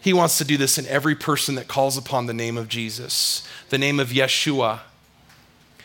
He 0.00 0.12
wants 0.12 0.38
to 0.38 0.44
do 0.44 0.56
this 0.56 0.78
in 0.78 0.86
every 0.86 1.16
person 1.16 1.56
that 1.56 1.66
calls 1.66 1.96
upon 1.96 2.26
the 2.26 2.32
name 2.32 2.56
of 2.56 2.68
Jesus, 2.68 3.44
the 3.70 3.78
name 3.78 3.98
of 3.98 4.10
Yeshua. 4.10 4.82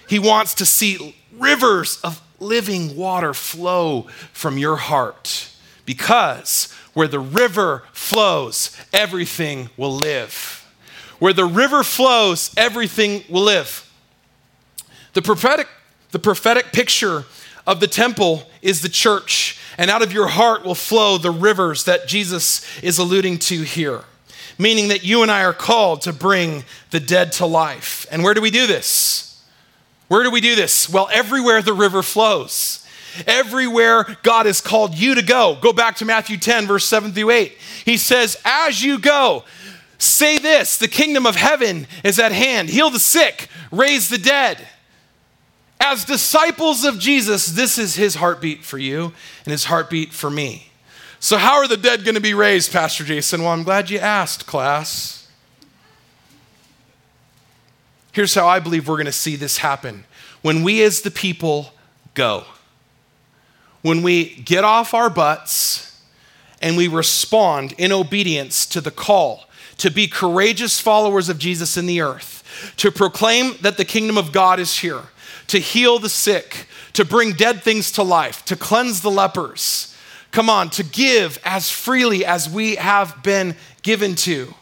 He 0.07 0.19
wants 0.19 0.53
to 0.53 0.67
see 0.67 1.15
rivers 1.34 2.00
of 2.03 2.22
living 2.39 2.95
water 2.95 3.34
flow 3.34 4.03
from 4.34 4.60
your 4.60 4.75
heart 4.75 5.50
because 5.84 6.72
where 6.93 7.07
the 7.07 7.19
river 7.19 7.86
flows, 7.91 8.77
everything 8.93 9.72
will 9.77 9.95
live. 9.95 10.62
Where 11.19 11.34
the 11.34 11.45
river 11.45 11.84
flows, 11.84 12.53
everything 12.57 13.24
will 13.29 13.43
live. 13.43 13.89
The 15.13 15.22
prophetic, 15.22 15.67
the 16.12 16.19
prophetic 16.19 16.74
picture 16.74 17.25
of 17.65 17.79
the 17.79 17.88
temple 17.88 18.43
is 18.62 18.81
the 18.81 18.89
church, 18.89 19.60
and 19.77 19.89
out 19.89 20.01
of 20.01 20.13
your 20.13 20.27
heart 20.27 20.65
will 20.65 20.75
flow 20.75 21.17
the 21.17 21.31
rivers 21.31 21.86
that 21.86 22.07
Jesus 22.07 22.65
is 22.81 23.00
alluding 23.00 23.39
to 23.39 23.62
here. 23.63 24.03
Meaning 24.57 24.89
that 24.89 25.03
you 25.03 25.22
and 25.22 25.31
I 25.31 25.43
are 25.43 25.53
called 25.53 26.01
to 26.01 26.13
bring 26.13 26.63
the 26.91 27.00
dead 27.00 27.31
to 27.34 27.45
life. 27.45 28.05
And 28.10 28.24
where 28.24 28.34
do 28.34 28.41
we 28.41 28.51
do 28.51 28.67
this? 28.67 29.43
Where 30.07 30.24
do 30.24 30.31
we 30.31 30.41
do 30.41 30.55
this? 30.55 30.89
Well, 30.89 31.10
everywhere 31.12 31.62
the 31.62 31.74
river 31.74 32.03
flows. 32.03 32.86
Everywhere 33.27 34.05
God 34.24 34.45
has 34.45 34.62
called 34.62 34.95
you 34.95 35.15
to 35.15 35.22
go. 35.22 35.57
Go 35.62 35.74
back 35.74 35.95
to 35.98 36.05
Matthew 36.05 36.38
10, 36.38 36.67
verse 36.67 36.86
7 36.86 37.12
through 37.12 37.31
8. 37.31 37.53
He 37.86 37.98
says, 37.98 38.38
As 38.45 38.84
you 38.84 39.00
go, 39.00 39.43
say 39.98 40.38
this 40.38 40.78
the 40.78 40.88
kingdom 40.88 41.25
of 41.25 41.36
heaven 41.36 41.88
is 42.04 42.20
at 42.20 42.32
hand. 42.32 42.70
Heal 42.70 42.90
the 42.90 43.00
sick, 43.00 43.50
raise 43.72 44.10
the 44.10 44.18
dead. 44.18 44.66
As 45.80 46.06
disciples 46.06 46.84
of 46.84 47.00
Jesus, 47.00 47.48
this 47.48 47.78
is 47.78 47.96
his 47.96 48.16
heartbeat 48.16 48.64
for 48.64 48.78
you 48.78 49.14
and 49.44 49.52
his 49.52 49.66
heartbeat 49.66 50.14
for 50.14 50.30
me. 50.30 50.72
So, 51.20 51.38
how 51.38 51.56
are 51.56 51.68
the 51.68 51.78
dead 51.78 52.04
going 52.04 52.16
to 52.16 52.22
be 52.22 52.34
raised, 52.34 52.72
Pastor 52.72 53.04
Jason? 53.04 53.42
Well, 53.42 53.52
I'm 53.52 53.64
glad 53.64 53.90
you 53.90 54.00
asked, 54.00 54.46
class. 54.46 55.28
Here's 58.12 58.34
how 58.34 58.48
I 58.48 58.60
believe 58.60 58.88
we're 58.88 58.96
going 58.96 59.08
to 59.08 59.12
see 59.12 59.36
this 59.36 59.58
happen 59.58 60.06
when 60.42 60.64
we, 60.64 60.84
as 60.84 61.02
the 61.02 61.12
people, 61.12 61.72
go. 62.14 62.46
When 63.82 64.02
we 64.02 64.36
get 64.36 64.64
off 64.64 64.94
our 64.94 65.10
butts 65.10 66.00
and 66.62 66.78
we 66.78 66.88
respond 66.88 67.74
in 67.78 67.92
obedience 67.92 68.66
to 68.68 68.80
the 68.80 68.92
call 68.92 69.45
to 69.77 69.91
be 69.91 70.08
courageous 70.08 70.79
followers 70.79 71.29
of 71.29 71.38
Jesus 71.38 71.77
in 71.77 71.86
the 71.86 72.01
earth, 72.01 72.74
to 72.77 72.91
proclaim 72.91 73.55
that 73.62 73.77
the 73.77 73.86
kingdom 73.86 74.17
of 74.17 74.32
God 74.32 74.60
is 74.60 74.79
here 74.79 75.03
to 75.48 75.60
heal 75.60 76.00
the 76.00 76.10
sick, 76.10 76.67
to 76.94 77.05
bring 77.05 77.34
dead 77.34 77.62
things 77.62 77.91
to 77.94 78.03
life, 78.03 78.44
to 78.46 78.55
cleanse 78.55 79.01
the 79.01 79.12
lepers. 79.12 79.96
Come 80.32 80.50
on, 80.50 80.70
to 80.72 80.84
give 80.84 81.39
as 81.46 81.70
freely 81.70 82.25
as 82.25 82.50
we 82.50 82.75
have 82.75 83.24
been 83.24 83.55
given 83.84 84.15
to. 84.15 84.53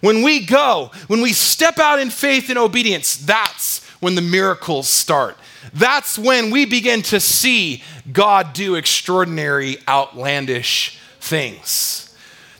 When 0.00 0.22
we 0.22 0.46
go, 0.46 0.90
when 1.08 1.22
we 1.22 1.32
step 1.32 1.78
out 1.78 1.98
in 1.98 2.10
faith 2.10 2.50
and 2.50 2.58
obedience, 2.58 3.16
that's 3.16 3.84
when 4.00 4.14
the 4.14 4.22
miracles 4.22 4.88
start. 4.88 5.36
That's 5.74 6.18
when 6.18 6.50
we 6.50 6.66
begin 6.66 7.02
to 7.02 7.18
see 7.18 7.82
God 8.12 8.52
do 8.52 8.76
extraordinary, 8.76 9.78
outlandish 9.88 10.98
things. 11.20 12.07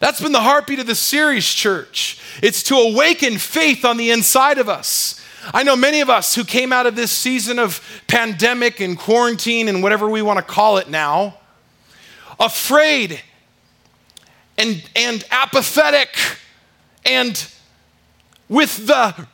That's 0.00 0.21
been 0.21 0.33
the 0.33 0.40
heartbeat 0.40 0.78
of 0.78 0.87
the 0.87 0.95
series, 0.95 1.47
church. 1.47 2.21
It's 2.43 2.62
to 2.64 2.76
awaken 2.76 3.38
faith 3.38 3.85
on 3.85 3.97
the 3.97 4.11
inside 4.11 4.59
of 4.59 4.69
us. 4.69 5.21
I 5.52 5.62
know 5.62 5.76
many 5.76 6.00
of 6.00 6.11
us 6.11 6.35
who 6.35 6.45
came 6.45 6.73
out 6.73 6.87
of 6.87 6.95
this 6.95 7.11
season 7.11 7.59
of 7.59 7.81
pandemic 8.07 8.81
and 8.81 8.99
quarantine 8.99 9.69
and 9.69 9.83
whatever 9.83 10.09
we 10.09 10.23
want 10.23 10.38
to 10.38 10.43
call 10.45 10.76
it 10.76 10.88
now, 10.88 11.39
afraid 12.39 13.21
and, 14.56 14.89
and 14.95 15.25
apathetic 15.30 16.17
and 17.04 17.49
with 18.49 18.87
the 18.87 19.26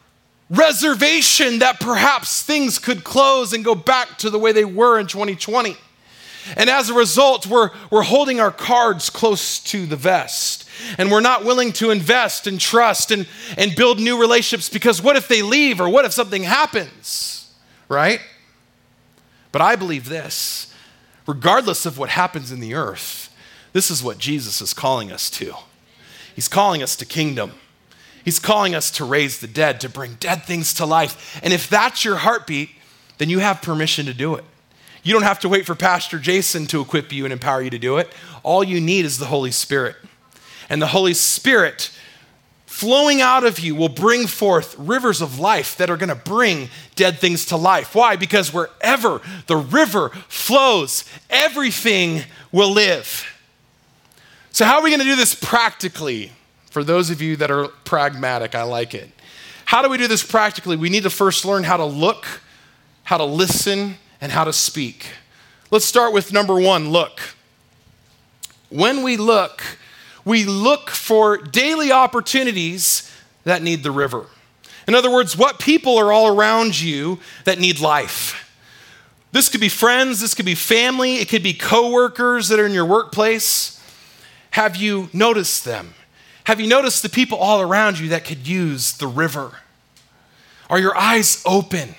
reservation 0.50 1.61
that 1.61 1.81
perhaps 1.81 2.42
things 2.42 2.79
could 2.79 3.03
close 3.05 3.53
and 3.53 3.64
go 3.64 3.74
back 3.74 4.18
to 4.18 4.31
the 4.31 4.38
way 4.38 4.53
they 4.53 4.64
were 4.64 4.98
in 4.98 5.07
2020. 5.07 5.77
And 6.57 6.68
as 6.68 6.90
a 6.90 6.94
result, 6.94 7.46
we're, 7.46 7.70
we're 7.90 8.02
holding 8.02 8.40
our 8.40 8.50
cards 8.50 9.11
close 9.11 9.59
to 9.61 9.87
the 9.87 9.96
vest 9.96 10.68
and 10.98 11.11
we're 11.11 11.20
not 11.20 11.44
willing 11.44 11.72
to 11.74 11.90
invest 11.90 12.46
and 12.46 12.61
trust 12.61 13.11
and, 13.11 13.26
and 13.57 13.74
build 13.74 14.00
new 14.00 14.20
relationships 14.20 14.68
because 14.68 15.00
what 15.00 15.16
if 15.16 15.28
they 15.28 15.42
leave 15.42 15.80
or 15.80 15.88
what 15.88 16.04
if 16.04 16.12
something 16.12 16.42
happens, 16.42 17.52
right? 17.88 18.20
But 19.52 19.62
I 19.62 19.76
believe 19.76 20.09
this 20.09 20.72
regardless 21.26 21.87
of 21.87 21.96
what 21.96 22.11
happens 22.11 22.52
in 22.52 22.61
the 22.61 22.74
earth, 22.74 23.35
this 23.72 23.90
is 23.90 24.02
what 24.02 24.18
Jesus 24.18 24.61
is 24.61 24.74
calling 24.74 25.11
us 25.11 25.30
to. 25.30 25.54
He's 26.35 26.48
calling 26.48 26.83
us 26.83 26.96
to 26.96 27.07
kingdom. 27.07 27.52
He's 28.24 28.38
calling 28.38 28.74
us 28.74 28.90
to 28.92 29.04
raise 29.04 29.40
the 29.40 29.46
dead, 29.46 29.80
to 29.80 29.88
bring 29.88 30.14
dead 30.14 30.44
things 30.44 30.74
to 30.74 30.87
life. 30.87 31.40
And 31.42 31.52
if 31.52 31.68
that's 31.68 32.04
your 32.04 32.16
heartbeat, 32.16 32.70
then 33.18 33.30
you 33.30 33.38
have 33.38 33.62
permission 33.62 34.07
to 34.07 34.14
do 34.14 34.35
it. 34.35 34.44
You 35.05 35.12
don't 35.12 35.23
have 35.23 35.40
to 35.40 35.49
wait 35.49 35.67
for 35.67 35.77
Pastor 35.77 36.19
Jason 36.19 36.67
to 36.67 36.81
equip 36.81 37.12
you 37.12 37.25
and 37.25 37.33
empower 37.33 37.62
you 37.62 37.71
to 37.71 37.79
do 37.79 37.99
it. 37.99 38.12
All 38.43 38.64
you 38.64 38.81
need 38.81 39.05
is 39.05 39.19
the 39.19 39.27
Holy 39.27 39.53
Spirit 39.53 39.97
and 40.69 40.81
the 40.81 40.88
Holy 40.88 41.14
Spirit 41.14 41.90
flowing 42.67 43.21
out 43.21 43.45
of 43.45 43.61
you 43.61 43.75
will 43.75 43.88
bring 43.88 44.27
forth 44.27 44.77
rivers 44.77 45.21
of 45.21 45.38
life 45.38 45.77
that 45.77 45.90
are 45.90 45.97
going 45.97 46.09
to 46.09 46.14
bring 46.14 46.69
dead 46.97 47.19
things 47.19 47.45
to 47.47 47.57
life. 47.57 47.95
Why? 47.95 48.17
Because 48.17 48.53
wherever 48.53 49.21
the 49.47 49.57
river 49.57 50.09
flows, 50.29 51.05
everything 51.31 52.23
will 52.51 52.73
live. 52.73 53.25
So, 54.51 54.64
how 54.64 54.79
are 54.79 54.83
we 54.83 54.90
going 54.90 55.01
to 55.01 55.07
do 55.07 55.17
this 55.17 55.35
practically? 55.35 56.33
For 56.71 56.83
those 56.83 57.11
of 57.11 57.23
you 57.23 57.37
that 57.37 57.53
are 57.53 57.69
pragmatic, 57.85 58.57
I 58.57 58.64
like 58.64 58.95
it. 58.95 59.09
How 59.64 59.81
do 59.81 59.88
we 59.88 59.97
do 59.97 60.09
this 60.09 60.25
practically? 60.25 60.77
We 60.77 60.88
need 60.88 61.05
to 61.05 61.11
first 61.11 61.45
learn 61.45 61.62
how 61.62 61.77
to 61.77 61.85
look, 61.85 62.27
how 63.05 63.19
to 63.19 63.25
listen, 63.25 63.97
and 64.20 64.33
how 64.33 64.44
to 64.44 64.53
speak. 64.53 65.07
Let's 65.70 65.85
start 65.85 66.12
with 66.12 66.33
number 66.33 66.59
one 66.59 66.90
look. 66.90 67.20
When 68.70 69.03
we 69.03 69.16
look, 69.16 69.62
we 70.24 70.44
look 70.44 70.90
for 70.90 71.37
daily 71.37 71.92
opportunities 71.92 73.11
that 73.44 73.62
need 73.62 73.83
the 73.83 73.90
river. 73.90 74.27
In 74.87 74.94
other 74.94 75.11
words, 75.11 75.37
what 75.37 75.59
people 75.59 75.96
are 75.98 76.12
all 76.12 76.27
around 76.27 76.81
you 76.81 77.18
that 77.44 77.59
need 77.59 77.81
life? 77.81 78.40
This 79.33 79.48
could 79.48 79.61
be 79.61 79.68
friends, 79.68 80.20
this 80.20 80.35
could 80.35 80.46
be 80.46 80.55
family, 80.55 81.16
it 81.16 81.29
could 81.29 81.42
be 81.42 81.55
coworkers 81.55 82.48
that 82.48 82.61
are 82.61 82.66
in 82.66 82.72
your 82.72 82.87
workplace. 82.87 83.81
Have 84.50 84.77
you 84.77 85.09
noticed 85.12 85.64
them? 85.64 85.94
Have 86.44 86.61
you 86.61 86.68
noticed 86.68 87.03
the 87.03 87.09
people 87.09 87.38
all 87.38 87.61
around 87.61 87.98
you 87.98 88.11
that 88.11 88.24
could 88.24 88.46
use 88.46 88.92
the 88.92 89.07
river? 89.07 89.59
Are 90.70 90.79
your 90.79 90.96
eyes 90.96 91.42
open? 91.44 91.94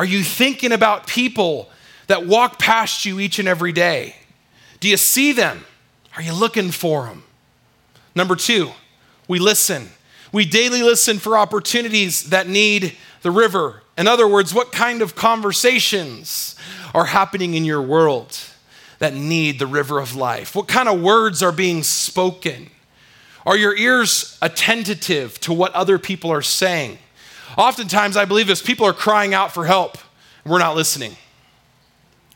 Are 0.00 0.06
you 0.06 0.24
thinking 0.24 0.72
about 0.72 1.06
people 1.06 1.68
that 2.06 2.26
walk 2.26 2.58
past 2.58 3.04
you 3.04 3.20
each 3.20 3.38
and 3.38 3.46
every 3.46 3.70
day? 3.70 4.16
Do 4.80 4.88
you 4.88 4.96
see 4.96 5.32
them? 5.32 5.66
Are 6.16 6.22
you 6.22 6.32
looking 6.32 6.70
for 6.70 7.04
them? 7.04 7.24
Number 8.14 8.34
two, 8.34 8.70
we 9.28 9.38
listen. 9.38 9.90
We 10.32 10.46
daily 10.46 10.82
listen 10.82 11.18
for 11.18 11.36
opportunities 11.36 12.30
that 12.30 12.48
need 12.48 12.96
the 13.20 13.30
river. 13.30 13.82
In 13.98 14.08
other 14.08 14.26
words, 14.26 14.54
what 14.54 14.72
kind 14.72 15.02
of 15.02 15.16
conversations 15.16 16.56
are 16.94 17.04
happening 17.04 17.52
in 17.52 17.66
your 17.66 17.82
world 17.82 18.38
that 19.00 19.12
need 19.12 19.58
the 19.58 19.66
river 19.66 20.00
of 20.00 20.16
life? 20.16 20.56
What 20.56 20.66
kind 20.66 20.88
of 20.88 21.02
words 21.02 21.42
are 21.42 21.52
being 21.52 21.82
spoken? 21.82 22.70
Are 23.44 23.54
your 23.54 23.76
ears 23.76 24.38
attentive 24.40 25.38
to 25.40 25.52
what 25.52 25.74
other 25.74 25.98
people 25.98 26.32
are 26.32 26.40
saying? 26.40 26.96
Oftentimes, 27.60 28.16
I 28.16 28.24
believe 28.24 28.46
this 28.46 28.62
people 28.62 28.86
are 28.86 28.94
crying 28.94 29.34
out 29.34 29.52
for 29.52 29.66
help, 29.66 29.98
and 30.44 30.50
we're 30.50 30.58
not 30.58 30.76
listening. 30.76 31.14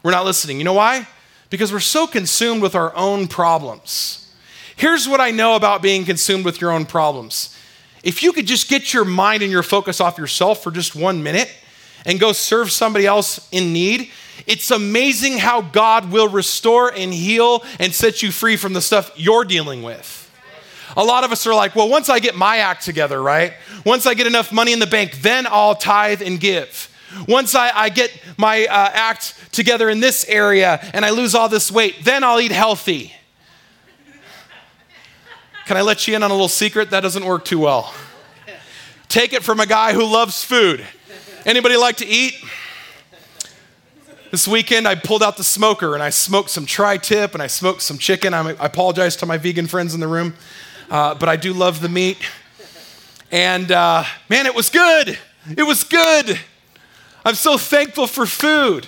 We're 0.02 0.10
not 0.10 0.26
listening. 0.26 0.58
You 0.58 0.64
know 0.64 0.74
why? 0.74 1.08
Because 1.48 1.72
we're 1.72 1.80
so 1.80 2.06
consumed 2.06 2.60
with 2.60 2.74
our 2.74 2.94
own 2.94 3.26
problems. 3.26 4.30
Here's 4.76 5.08
what 5.08 5.22
I 5.22 5.30
know 5.30 5.56
about 5.56 5.80
being 5.80 6.04
consumed 6.04 6.44
with 6.44 6.60
your 6.60 6.72
own 6.72 6.84
problems. 6.84 7.56
If 8.02 8.22
you 8.22 8.34
could 8.34 8.46
just 8.46 8.68
get 8.68 8.92
your 8.92 9.06
mind 9.06 9.42
and 9.42 9.50
your 9.50 9.62
focus 9.62 9.98
off 9.98 10.18
yourself 10.18 10.62
for 10.62 10.70
just 10.70 10.94
one 10.94 11.22
minute 11.22 11.50
and 12.04 12.20
go 12.20 12.32
serve 12.32 12.70
somebody 12.70 13.06
else 13.06 13.48
in 13.50 13.72
need, 13.72 14.10
it's 14.46 14.70
amazing 14.70 15.38
how 15.38 15.62
God 15.62 16.12
will 16.12 16.28
restore 16.28 16.92
and 16.92 17.14
heal 17.14 17.64
and 17.78 17.94
set 17.94 18.22
you 18.22 18.30
free 18.30 18.58
from 18.58 18.74
the 18.74 18.82
stuff 18.82 19.10
you're 19.16 19.46
dealing 19.46 19.82
with. 19.82 20.23
A 20.96 21.02
lot 21.02 21.24
of 21.24 21.32
us 21.32 21.46
are 21.46 21.54
like, 21.54 21.74
well, 21.74 21.88
once 21.88 22.08
I 22.08 22.18
get 22.18 22.34
my 22.34 22.58
act 22.58 22.84
together, 22.84 23.22
right? 23.22 23.54
Once 23.84 24.06
I 24.06 24.14
get 24.14 24.26
enough 24.26 24.52
money 24.52 24.72
in 24.72 24.78
the 24.78 24.86
bank, 24.86 25.22
then 25.22 25.46
I'll 25.48 25.74
tithe 25.74 26.22
and 26.22 26.38
give. 26.38 26.90
Once 27.28 27.54
I, 27.54 27.70
I 27.74 27.88
get 27.88 28.10
my 28.36 28.66
uh, 28.66 28.90
act 28.92 29.52
together 29.52 29.88
in 29.88 30.00
this 30.00 30.24
area 30.28 30.80
and 30.92 31.04
I 31.04 31.10
lose 31.10 31.34
all 31.34 31.48
this 31.48 31.70
weight, 31.70 32.04
then 32.04 32.24
I'll 32.24 32.40
eat 32.40 32.52
healthy. 32.52 33.12
Can 35.66 35.76
I 35.76 35.80
let 35.80 36.06
you 36.06 36.14
in 36.14 36.22
on 36.22 36.30
a 36.30 36.34
little 36.34 36.48
secret? 36.48 36.90
That 36.90 37.00
doesn't 37.00 37.24
work 37.24 37.44
too 37.44 37.58
well. 37.58 37.94
Take 39.08 39.32
it 39.32 39.42
from 39.42 39.60
a 39.60 39.66
guy 39.66 39.92
who 39.92 40.04
loves 40.04 40.44
food. 40.44 40.84
Anybody 41.46 41.76
like 41.76 41.96
to 41.98 42.06
eat? 42.06 42.34
This 44.30 44.48
weekend, 44.48 44.88
I 44.88 44.96
pulled 44.96 45.22
out 45.22 45.36
the 45.36 45.44
smoker 45.44 45.94
and 45.94 46.02
I 46.02 46.10
smoked 46.10 46.50
some 46.50 46.66
tri 46.66 46.96
tip 46.96 47.34
and 47.34 47.42
I 47.42 47.46
smoked 47.46 47.82
some 47.82 47.98
chicken. 47.98 48.34
I 48.34 48.50
apologize 48.58 49.14
to 49.16 49.26
my 49.26 49.38
vegan 49.38 49.68
friends 49.68 49.94
in 49.94 50.00
the 50.00 50.08
room, 50.08 50.34
uh, 50.90 51.14
but 51.14 51.28
I 51.28 51.36
do 51.36 51.52
love 51.52 51.80
the 51.80 51.88
meat. 51.88 52.18
And 53.30 53.70
uh, 53.72 54.04
man, 54.28 54.46
it 54.46 54.54
was 54.54 54.70
good. 54.70 55.18
It 55.56 55.62
was 55.62 55.84
good. 55.84 56.38
I'm 57.24 57.34
so 57.34 57.58
thankful 57.58 58.06
for 58.06 58.26
food. 58.26 58.86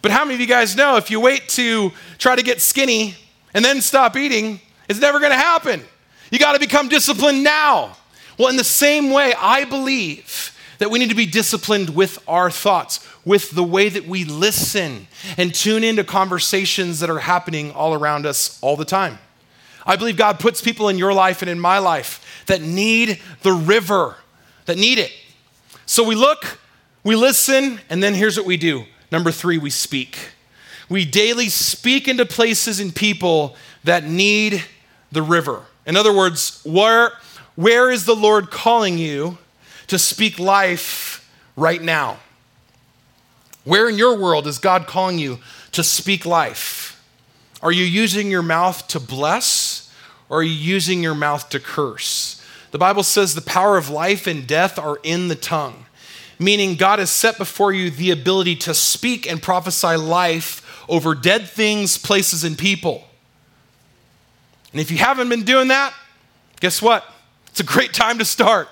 But 0.00 0.10
how 0.10 0.24
many 0.24 0.34
of 0.34 0.40
you 0.40 0.46
guys 0.46 0.74
know 0.76 0.96
if 0.96 1.10
you 1.10 1.20
wait 1.20 1.48
to 1.50 1.92
try 2.18 2.34
to 2.34 2.42
get 2.42 2.60
skinny 2.60 3.14
and 3.54 3.64
then 3.64 3.80
stop 3.80 4.16
eating, 4.16 4.60
it's 4.88 5.00
never 5.00 5.20
going 5.20 5.30
to 5.32 5.38
happen? 5.38 5.82
You 6.30 6.38
got 6.38 6.54
to 6.54 6.58
become 6.58 6.88
disciplined 6.88 7.44
now. 7.44 7.96
Well, 8.38 8.48
in 8.48 8.56
the 8.56 8.64
same 8.64 9.10
way, 9.10 9.34
I 9.38 9.64
believe 9.64 10.56
that 10.78 10.90
we 10.90 10.98
need 10.98 11.10
to 11.10 11.14
be 11.14 11.26
disciplined 11.26 11.90
with 11.90 12.18
our 12.26 12.50
thoughts, 12.50 13.06
with 13.24 13.50
the 13.50 13.62
way 13.62 13.88
that 13.88 14.06
we 14.06 14.24
listen 14.24 15.06
and 15.36 15.54
tune 15.54 15.84
into 15.84 16.02
conversations 16.02 17.00
that 17.00 17.10
are 17.10 17.20
happening 17.20 17.70
all 17.70 17.94
around 17.94 18.26
us 18.26 18.58
all 18.62 18.76
the 18.76 18.84
time. 18.84 19.18
I 19.86 19.96
believe 19.96 20.16
God 20.16 20.38
puts 20.38 20.60
people 20.60 20.88
in 20.88 20.98
your 20.98 21.12
life 21.12 21.42
and 21.42 21.50
in 21.50 21.58
my 21.58 21.78
life 21.78 22.44
that 22.46 22.62
need 22.62 23.20
the 23.42 23.52
river, 23.52 24.16
that 24.66 24.78
need 24.78 24.98
it. 24.98 25.12
So 25.86 26.04
we 26.04 26.14
look, 26.14 26.58
we 27.04 27.16
listen, 27.16 27.80
and 27.90 28.02
then 28.02 28.14
here's 28.14 28.36
what 28.36 28.46
we 28.46 28.56
do. 28.56 28.84
Number 29.10 29.30
three, 29.30 29.58
we 29.58 29.70
speak. 29.70 30.18
We 30.88 31.04
daily 31.04 31.48
speak 31.48 32.08
into 32.08 32.26
places 32.26 32.80
and 32.80 32.94
people 32.94 33.56
that 33.84 34.04
need 34.04 34.64
the 35.10 35.22
river. 35.22 35.62
In 35.86 35.96
other 35.96 36.14
words, 36.14 36.60
where, 36.64 37.12
where 37.56 37.90
is 37.90 38.04
the 38.04 38.14
Lord 38.14 38.50
calling 38.50 38.98
you 38.98 39.38
to 39.88 39.98
speak 39.98 40.38
life 40.38 41.28
right 41.56 41.82
now? 41.82 42.18
Where 43.64 43.88
in 43.88 43.96
your 43.96 44.16
world 44.16 44.46
is 44.46 44.58
God 44.58 44.86
calling 44.86 45.18
you 45.18 45.38
to 45.72 45.82
speak 45.82 46.24
life? 46.26 47.02
Are 47.62 47.72
you 47.72 47.84
using 47.84 48.30
your 48.30 48.42
mouth 48.42 48.88
to 48.88 49.00
bless 49.00 49.71
or 50.32 50.38
are 50.38 50.42
you 50.42 50.54
using 50.54 51.02
your 51.02 51.14
mouth 51.14 51.50
to 51.50 51.60
curse? 51.60 52.42
The 52.70 52.78
Bible 52.78 53.02
says 53.02 53.34
the 53.34 53.42
power 53.42 53.76
of 53.76 53.90
life 53.90 54.26
and 54.26 54.46
death 54.46 54.78
are 54.78 54.98
in 55.02 55.28
the 55.28 55.34
tongue, 55.34 55.84
meaning 56.38 56.76
God 56.76 57.00
has 57.00 57.10
set 57.10 57.36
before 57.36 57.70
you 57.70 57.90
the 57.90 58.10
ability 58.10 58.56
to 58.56 58.72
speak 58.72 59.30
and 59.30 59.42
prophesy 59.42 59.94
life 59.96 60.86
over 60.88 61.14
dead 61.14 61.50
things, 61.50 61.98
places, 61.98 62.44
and 62.44 62.56
people. 62.56 63.04
And 64.72 64.80
if 64.80 64.90
you 64.90 64.96
haven't 64.96 65.28
been 65.28 65.44
doing 65.44 65.68
that, 65.68 65.92
guess 66.60 66.80
what? 66.80 67.04
It's 67.48 67.60
a 67.60 67.64
great 67.64 67.92
time 67.92 68.16
to 68.16 68.24
start. 68.24 68.70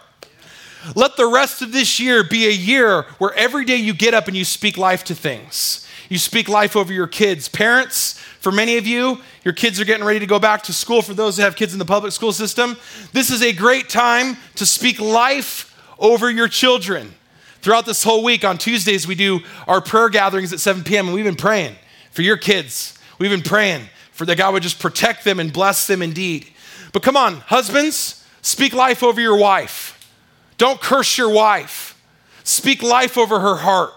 Let 0.94 1.18
the 1.18 1.26
rest 1.26 1.60
of 1.60 1.72
this 1.72 2.00
year 2.00 2.24
be 2.24 2.46
a 2.46 2.52
year 2.52 3.02
where 3.18 3.34
every 3.34 3.66
day 3.66 3.76
you 3.76 3.92
get 3.92 4.14
up 4.14 4.28
and 4.28 4.36
you 4.36 4.46
speak 4.46 4.78
life 4.78 5.04
to 5.04 5.14
things. 5.14 5.86
You 6.08 6.16
speak 6.16 6.48
life 6.48 6.74
over 6.74 6.90
your 6.90 7.06
kids. 7.06 7.48
Parents, 7.48 8.18
for 8.40 8.50
many 8.50 8.78
of 8.78 8.86
you, 8.86 9.18
your 9.44 9.52
kids 9.52 9.78
are 9.78 9.84
getting 9.84 10.04
ready 10.04 10.18
to 10.18 10.26
go 10.26 10.38
back 10.38 10.62
to 10.62 10.72
school. 10.72 11.02
For 11.02 11.12
those 11.12 11.36
that 11.36 11.42
have 11.42 11.56
kids 11.56 11.74
in 11.74 11.78
the 11.78 11.84
public 11.84 12.12
school 12.12 12.32
system, 12.32 12.76
this 13.12 13.30
is 13.30 13.42
a 13.42 13.52
great 13.52 13.90
time 13.90 14.38
to 14.54 14.64
speak 14.64 14.98
life 14.98 15.76
over 15.98 16.30
your 16.30 16.48
children. 16.48 17.14
Throughout 17.60 17.84
this 17.84 18.02
whole 18.02 18.24
week, 18.24 18.42
on 18.42 18.56
Tuesdays, 18.56 19.06
we 19.06 19.14
do 19.14 19.40
our 19.68 19.82
prayer 19.82 20.08
gatherings 20.08 20.54
at 20.54 20.60
7 20.60 20.82
p.m., 20.84 21.06
and 21.06 21.14
we've 21.14 21.24
been 21.24 21.36
praying 21.36 21.76
for 22.12 22.22
your 22.22 22.38
kids. 22.38 22.98
We've 23.18 23.30
been 23.30 23.42
praying 23.42 23.82
for 24.12 24.24
that 24.24 24.38
God 24.38 24.54
would 24.54 24.62
just 24.62 24.80
protect 24.80 25.24
them 25.24 25.38
and 25.38 25.52
bless 25.52 25.86
them 25.86 26.00
indeed. 26.00 26.46
But 26.94 27.02
come 27.02 27.18
on, 27.18 27.36
husbands, 27.36 28.26
speak 28.40 28.72
life 28.72 29.02
over 29.02 29.20
your 29.20 29.36
wife. 29.36 30.10
Don't 30.56 30.80
curse 30.80 31.18
your 31.18 31.30
wife. 31.30 32.02
Speak 32.42 32.82
life 32.82 33.18
over 33.18 33.38
her 33.38 33.56
heart. 33.56 33.92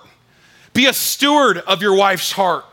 Be 0.73 0.87
a 0.87 0.93
steward 0.93 1.59
of 1.59 1.81
your 1.81 1.95
wife's 1.95 2.33
heart, 2.33 2.65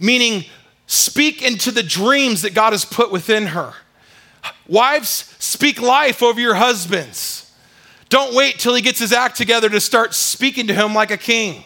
meaning 0.00 0.46
speak 0.94 1.42
into 1.42 1.70
the 1.70 1.82
dreams 1.82 2.42
that 2.42 2.54
God 2.54 2.72
has 2.72 2.84
put 2.84 3.10
within 3.10 3.48
her. 3.48 3.74
Wives, 4.66 5.34
speak 5.38 5.80
life 5.80 6.22
over 6.22 6.40
your 6.40 6.54
husbands. 6.54 7.52
Don't 8.08 8.34
wait 8.34 8.58
till 8.58 8.74
he 8.74 8.82
gets 8.82 8.98
his 8.98 9.12
act 9.12 9.36
together 9.36 9.68
to 9.68 9.80
start 9.80 10.14
speaking 10.14 10.66
to 10.68 10.74
him 10.74 10.94
like 10.94 11.10
a 11.10 11.16
king. 11.16 11.64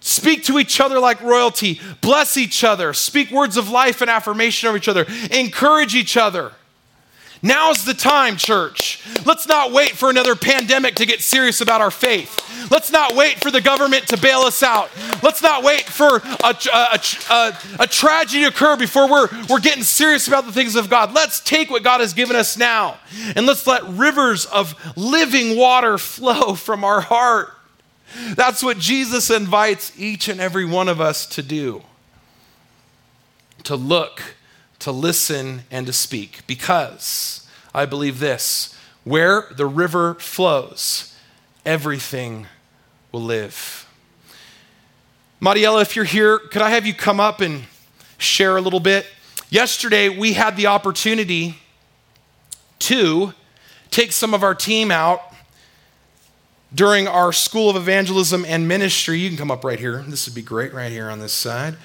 Speak 0.00 0.44
to 0.44 0.58
each 0.58 0.80
other 0.80 0.98
like 0.98 1.20
royalty. 1.22 1.80
Bless 2.00 2.36
each 2.36 2.62
other. 2.62 2.92
Speak 2.92 3.30
words 3.30 3.56
of 3.56 3.70
life 3.70 4.00
and 4.00 4.10
affirmation 4.10 4.68
over 4.68 4.76
each 4.76 4.88
other. 4.88 5.06
Encourage 5.30 5.94
each 5.94 6.16
other. 6.16 6.52
Now's 7.44 7.84
the 7.84 7.92
time, 7.92 8.38
church. 8.38 9.02
Let's 9.26 9.46
not 9.46 9.70
wait 9.70 9.90
for 9.90 10.08
another 10.08 10.34
pandemic 10.34 10.94
to 10.94 11.04
get 11.04 11.20
serious 11.20 11.60
about 11.60 11.82
our 11.82 11.90
faith. 11.90 12.40
Let's 12.70 12.90
not 12.90 13.14
wait 13.14 13.38
for 13.38 13.50
the 13.50 13.60
government 13.60 14.08
to 14.08 14.16
bail 14.16 14.40
us 14.40 14.62
out. 14.62 14.90
Let's 15.22 15.42
not 15.42 15.62
wait 15.62 15.82
for 15.82 16.16
a, 16.16 16.56
a, 16.72 17.00
a, 17.30 17.58
a, 17.80 17.86
tragedy 17.86 18.44
to 18.44 18.48
occur 18.48 18.78
before 18.78 19.10
we're, 19.10 19.28
we're 19.50 19.60
getting 19.60 19.82
serious 19.82 20.26
about 20.26 20.46
the 20.46 20.52
things 20.52 20.74
of 20.74 20.88
God. 20.88 21.12
Let's 21.12 21.40
take 21.40 21.68
what 21.68 21.82
God 21.82 22.00
has 22.00 22.14
given 22.14 22.34
us 22.34 22.56
now 22.56 22.96
and 23.36 23.44
let's 23.44 23.66
let 23.66 23.84
rivers 23.88 24.46
of 24.46 24.74
living 24.96 25.54
water 25.54 25.98
flow 25.98 26.54
from 26.54 26.82
our 26.82 27.02
heart. 27.02 27.50
That's 28.36 28.62
what 28.62 28.78
Jesus 28.78 29.28
invites 29.28 29.92
each 29.98 30.28
and 30.28 30.40
every 30.40 30.64
one 30.64 30.88
of 30.88 30.98
us 30.98 31.26
to 31.26 31.42
do 31.42 31.82
to 33.64 33.76
look 33.76 34.22
to 34.84 34.92
listen 34.92 35.62
and 35.70 35.86
to 35.86 35.92
speak 35.94 36.46
because 36.46 37.48
I 37.74 37.86
believe 37.86 38.20
this 38.20 38.78
where 39.02 39.48
the 39.56 39.64
river 39.64 40.14
flows, 40.16 41.16
everything 41.64 42.46
will 43.10 43.22
live. 43.22 43.88
Mariella, 45.40 45.80
if 45.80 45.96
you're 45.96 46.04
here, 46.04 46.38
could 46.38 46.60
I 46.60 46.68
have 46.68 46.84
you 46.84 46.92
come 46.92 47.18
up 47.18 47.40
and 47.40 47.64
share 48.18 48.58
a 48.58 48.60
little 48.60 48.78
bit? 48.78 49.06
Yesterday, 49.48 50.10
we 50.10 50.34
had 50.34 50.54
the 50.54 50.66
opportunity 50.66 51.56
to 52.80 53.32
take 53.90 54.12
some 54.12 54.34
of 54.34 54.42
our 54.42 54.54
team 54.54 54.90
out 54.90 55.20
during 56.74 57.08
our 57.08 57.32
School 57.32 57.70
of 57.70 57.76
Evangelism 57.76 58.44
and 58.46 58.68
Ministry. 58.68 59.18
You 59.18 59.30
can 59.30 59.38
come 59.38 59.50
up 59.50 59.64
right 59.64 59.78
here. 59.78 60.04
This 60.06 60.26
would 60.26 60.34
be 60.34 60.42
great 60.42 60.74
right 60.74 60.92
here 60.92 61.08
on 61.08 61.20
this 61.20 61.32
side. 61.32 61.76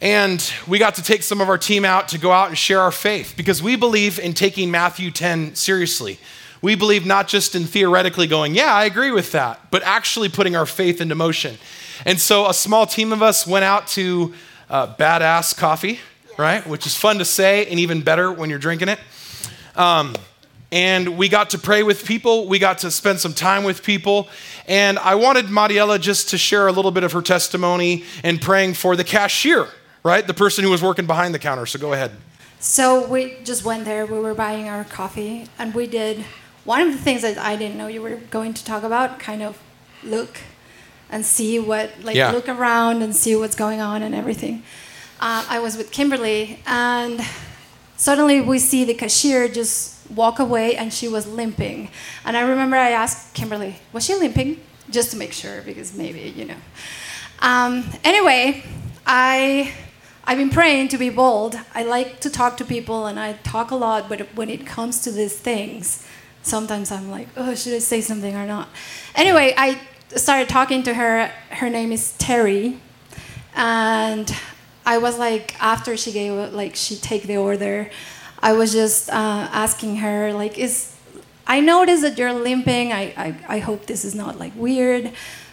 And 0.00 0.52
we 0.66 0.78
got 0.78 0.96
to 0.96 1.02
take 1.02 1.22
some 1.22 1.40
of 1.40 1.48
our 1.48 1.58
team 1.58 1.84
out 1.84 2.08
to 2.08 2.18
go 2.18 2.32
out 2.32 2.48
and 2.48 2.58
share 2.58 2.80
our 2.80 2.92
faith 2.92 3.34
because 3.36 3.62
we 3.62 3.76
believe 3.76 4.18
in 4.18 4.34
taking 4.34 4.70
Matthew 4.70 5.10
10 5.10 5.54
seriously. 5.54 6.18
We 6.60 6.74
believe 6.74 7.06
not 7.06 7.28
just 7.28 7.54
in 7.54 7.64
theoretically 7.64 8.26
going, 8.26 8.54
yeah, 8.54 8.74
I 8.74 8.84
agree 8.84 9.10
with 9.10 9.32
that, 9.32 9.70
but 9.70 9.82
actually 9.82 10.28
putting 10.28 10.56
our 10.56 10.66
faith 10.66 11.00
into 11.00 11.14
motion. 11.14 11.58
And 12.04 12.20
so 12.20 12.48
a 12.48 12.54
small 12.54 12.86
team 12.86 13.12
of 13.12 13.22
us 13.22 13.46
went 13.46 13.64
out 13.64 13.86
to 13.88 14.34
uh, 14.68 14.94
Badass 14.94 15.56
Coffee, 15.56 16.00
right? 16.36 16.66
Which 16.66 16.86
is 16.86 16.96
fun 16.96 17.18
to 17.18 17.24
say 17.24 17.66
and 17.66 17.78
even 17.78 18.02
better 18.02 18.32
when 18.32 18.50
you're 18.50 18.58
drinking 18.58 18.88
it. 18.88 18.98
Um, 19.76 20.14
and 20.72 21.16
we 21.16 21.28
got 21.28 21.50
to 21.50 21.58
pray 21.58 21.82
with 21.82 22.04
people. 22.04 22.48
We 22.48 22.58
got 22.58 22.78
to 22.78 22.90
spend 22.90 23.20
some 23.20 23.32
time 23.32 23.62
with 23.62 23.82
people. 23.82 24.28
And 24.66 24.98
I 24.98 25.14
wanted 25.14 25.50
Mariella 25.50 25.98
just 25.98 26.30
to 26.30 26.38
share 26.38 26.66
a 26.66 26.72
little 26.72 26.90
bit 26.90 27.04
of 27.04 27.12
her 27.12 27.22
testimony 27.22 28.04
and 28.24 28.40
praying 28.40 28.74
for 28.74 28.96
the 28.96 29.04
cashier 29.04 29.68
right? 30.04 30.26
The 30.26 30.34
person 30.34 30.62
who 30.62 30.70
was 30.70 30.82
working 30.82 31.06
behind 31.06 31.34
the 31.34 31.38
counter. 31.38 31.66
So 31.66 31.78
go 31.78 31.92
ahead. 31.92 32.12
So 32.60 33.06
we 33.06 33.38
just 33.42 33.64
went 33.64 33.84
there. 33.84 34.06
We 34.06 34.18
were 34.18 34.34
buying 34.34 34.68
our 34.68 34.84
coffee, 34.84 35.46
and 35.58 35.74
we 35.74 35.86
did 35.86 36.24
one 36.64 36.80
of 36.80 36.92
the 36.92 36.98
things 36.98 37.22
that 37.22 37.36
I 37.38 37.56
didn't 37.56 37.76
know 37.76 37.88
you 37.88 38.02
were 38.02 38.16
going 38.30 38.54
to 38.54 38.64
talk 38.64 38.82
about. 38.84 39.18
Kind 39.18 39.42
of 39.42 39.60
look 40.02 40.38
and 41.10 41.24
see 41.24 41.58
what, 41.58 41.90
like, 42.02 42.16
yeah. 42.16 42.30
look 42.30 42.48
around 42.48 43.02
and 43.02 43.14
see 43.14 43.34
what's 43.36 43.56
going 43.56 43.80
on 43.80 44.02
and 44.02 44.14
everything. 44.14 44.62
Uh, 45.20 45.44
I 45.48 45.58
was 45.58 45.76
with 45.76 45.90
Kimberly, 45.90 46.60
and 46.66 47.20
suddenly 47.96 48.40
we 48.40 48.58
see 48.58 48.84
the 48.84 48.94
cashier 48.94 49.48
just 49.48 50.10
walk 50.10 50.38
away, 50.38 50.76
and 50.76 50.92
she 50.92 51.08
was 51.08 51.26
limping. 51.26 51.88
And 52.24 52.36
I 52.36 52.42
remember 52.42 52.76
I 52.76 52.90
asked 52.90 53.34
Kimberly, 53.34 53.76
"Was 53.92 54.04
she 54.04 54.14
limping?" 54.14 54.60
Just 54.90 55.12
to 55.12 55.16
make 55.16 55.32
sure, 55.32 55.62
because 55.62 55.94
maybe 55.94 56.20
you 56.36 56.44
know. 56.44 56.56
Um, 57.40 57.84
anyway, 58.04 58.64
I 59.06 59.72
I've 60.26 60.38
been 60.38 60.50
praying 60.50 60.88
to 60.88 60.98
be 60.98 61.10
bold. 61.10 61.58
I 61.74 61.82
like 61.82 62.20
to 62.20 62.30
talk 62.30 62.56
to 62.56 62.64
people 62.64 63.06
and 63.06 63.20
I 63.20 63.34
talk 63.34 63.70
a 63.70 63.76
lot, 63.76 64.08
but 64.08 64.34
when 64.34 64.48
it 64.48 64.66
comes 64.66 65.02
to 65.02 65.10
these 65.12 65.36
things, 65.38 66.06
sometimes 66.42 66.90
I'm 66.90 67.10
like, 67.10 67.28
oh, 67.36 67.54
should 67.54 67.74
I 67.74 67.78
say 67.78 68.00
something 68.00 68.34
or 68.34 68.46
not? 68.46 68.68
Anyway, 69.14 69.52
I 69.56 69.78
started 70.16 70.48
talking 70.48 70.82
to 70.84 70.94
her. 70.94 71.26
Her 71.50 71.68
name 71.68 71.92
is 71.92 72.16
Terry. 72.16 72.78
And 73.54 74.34
I 74.86 74.96
was 74.96 75.18
like, 75.18 75.62
after 75.62 75.94
she 75.94 76.10
gave, 76.10 76.54
like, 76.54 76.74
she 76.74 76.96
take 76.96 77.24
the 77.24 77.36
order, 77.36 77.90
I 78.42 78.54
was 78.54 78.72
just 78.72 79.10
uh, 79.10 79.48
asking 79.52 79.96
her, 79.96 80.32
like, 80.32 80.58
is, 80.58 80.94
I 81.46 81.60
noticed 81.60 82.00
that 82.00 82.16
you're 82.16 82.32
limping. 82.32 82.92
I, 82.92 83.12
I, 83.16 83.36
I 83.46 83.58
hope 83.58 83.84
this 83.86 84.06
is 84.06 84.14
not 84.14 84.38
like 84.38 84.52
weird, 84.56 85.12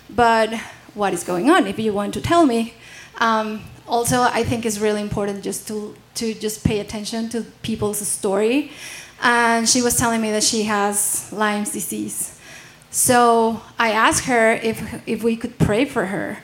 but 0.09 0.53
what 0.93 1.13
is 1.13 1.25
going 1.25 1.49
on 1.49 1.67
if 1.67 1.77
you 1.77 1.91
want 1.91 2.13
to 2.13 2.21
tell 2.21 2.45
me? 2.45 2.73
Um, 3.19 3.63
also 3.91 4.21
I 4.21 4.43
think 4.43 4.65
it's 4.65 4.79
really 4.79 5.01
important 5.01 5.43
just 5.43 5.67
to 5.67 5.93
to 6.15 6.33
just 6.33 6.63
pay 6.63 6.79
attention 6.79 7.29
to 7.29 7.43
people's 7.61 7.99
story. 8.07 8.71
And 9.21 9.69
she 9.69 9.83
was 9.83 9.97
telling 9.97 10.21
me 10.21 10.31
that 10.31 10.43
she 10.43 10.63
has 10.63 11.31
Lyme's 11.31 11.71
disease. 11.73 12.39
So 12.89 13.61
I 13.77 13.91
asked 13.91 14.25
her 14.25 14.53
if 14.53 14.77
if 15.07 15.23
we 15.23 15.35
could 15.35 15.59
pray 15.59 15.85
for 15.85 16.07
her. 16.07 16.39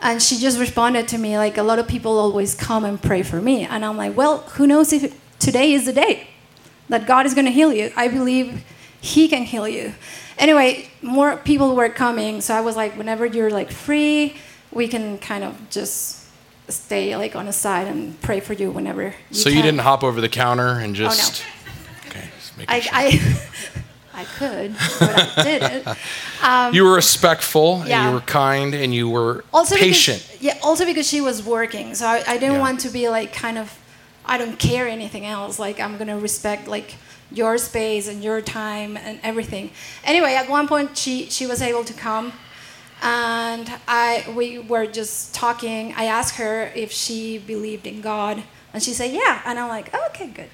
And 0.00 0.22
she 0.22 0.38
just 0.38 0.60
responded 0.60 1.08
to 1.08 1.18
me 1.18 1.38
like 1.38 1.58
a 1.58 1.62
lot 1.62 1.78
of 1.78 1.88
people 1.88 2.18
always 2.18 2.54
come 2.54 2.84
and 2.84 3.02
pray 3.02 3.22
for 3.22 3.40
me. 3.40 3.64
And 3.64 3.84
I'm 3.84 3.96
like, 3.96 4.16
well, 4.16 4.38
who 4.54 4.66
knows 4.66 4.92
if 4.92 5.12
today 5.40 5.72
is 5.72 5.86
the 5.86 5.92
day 5.92 6.28
that 6.88 7.06
God 7.06 7.26
is 7.26 7.34
going 7.34 7.46
to 7.46 7.50
heal 7.50 7.72
you? 7.72 7.90
I 7.96 8.06
believe 8.08 8.62
He 9.00 9.26
can 9.26 9.42
heal 9.42 9.66
you. 9.66 9.94
Anyway, 10.38 10.88
more 11.02 11.36
people 11.36 11.74
were 11.74 11.88
coming. 11.88 12.40
So 12.40 12.54
I 12.54 12.60
was 12.60 12.76
like, 12.76 12.96
whenever 12.96 13.26
you're 13.26 13.50
like 13.50 13.72
free, 13.72 14.36
we 14.70 14.86
can 14.86 15.18
kind 15.18 15.42
of 15.42 15.68
just 15.68 16.17
stay 16.68 17.16
like 17.16 17.34
on 17.36 17.46
the 17.46 17.52
side 17.52 17.86
and 17.88 18.20
pray 18.20 18.40
for 18.40 18.52
you 18.52 18.70
whenever 18.70 19.14
you 19.30 19.36
So 19.36 19.48
can. 19.50 19.56
you 19.56 19.62
didn't 19.62 19.80
hop 19.80 20.02
over 20.04 20.20
the 20.20 20.28
counter 20.28 20.68
and 20.80 20.94
just. 20.94 21.42
Oh, 21.42 21.46
no. 22.06 22.10
Okay, 22.10 22.28
just 22.38 22.52
I, 22.68 22.80
sure. 22.80 22.92
I, 22.94 23.40
I 24.22 24.24
could, 24.24 24.74
but 24.98 25.38
I 25.38 25.42
didn't. 25.44 26.74
you 26.74 26.84
were 26.84 26.94
respectful 26.94 27.80
and 27.80 27.88
yeah. 27.88 28.08
you 28.08 28.14
were 28.14 28.20
kind 28.20 28.74
and 28.74 28.92
you 28.92 29.08
were 29.08 29.44
also 29.52 29.76
patient. 29.76 30.22
Because, 30.26 30.42
yeah, 30.42 30.58
also 30.62 30.84
because 30.84 31.06
she 31.08 31.20
was 31.20 31.42
working, 31.44 31.94
so 31.94 32.06
I, 32.06 32.24
I 32.26 32.36
didn't 32.38 32.54
Yeah. 32.56 32.60
want 32.60 32.80
to 32.80 32.90
be 32.90 33.08
like 33.08 33.32
kind 33.32 33.58
of, 33.58 33.78
I 34.26 34.36
don't 34.36 34.58
care 34.58 34.88
anything 34.88 35.24
else. 35.24 35.58
Like 35.60 35.78
I'm 35.80 35.96
gonna 35.98 36.18
respect 36.18 36.66
like 36.66 36.96
your 37.30 37.58
space 37.58 38.08
and 38.08 38.24
your 38.24 38.40
time 38.40 38.96
and 38.96 39.20
everything. 39.22 39.70
Anyway, 40.02 40.34
at 40.34 40.48
one 40.50 40.66
point 40.66 40.96
she 40.98 41.26
she 41.30 41.46
was 41.46 41.62
able 41.62 41.84
to 41.84 41.92
come, 41.94 42.32
and 43.02 43.70
I 43.86 44.32
we 44.36 44.58
were 44.58 44.86
just 44.86 45.34
talking. 45.34 45.94
I 45.96 46.04
asked 46.04 46.36
her 46.36 46.72
if 46.74 46.92
she 46.92 47.38
believed 47.38 47.86
in 47.86 48.00
God, 48.00 48.42
and 48.72 48.82
she 48.82 48.92
said 48.92 49.12
yeah, 49.12 49.42
and 49.44 49.58
I'm 49.58 49.68
like 49.68 49.94
okay 50.10 50.28
good. 50.28 50.50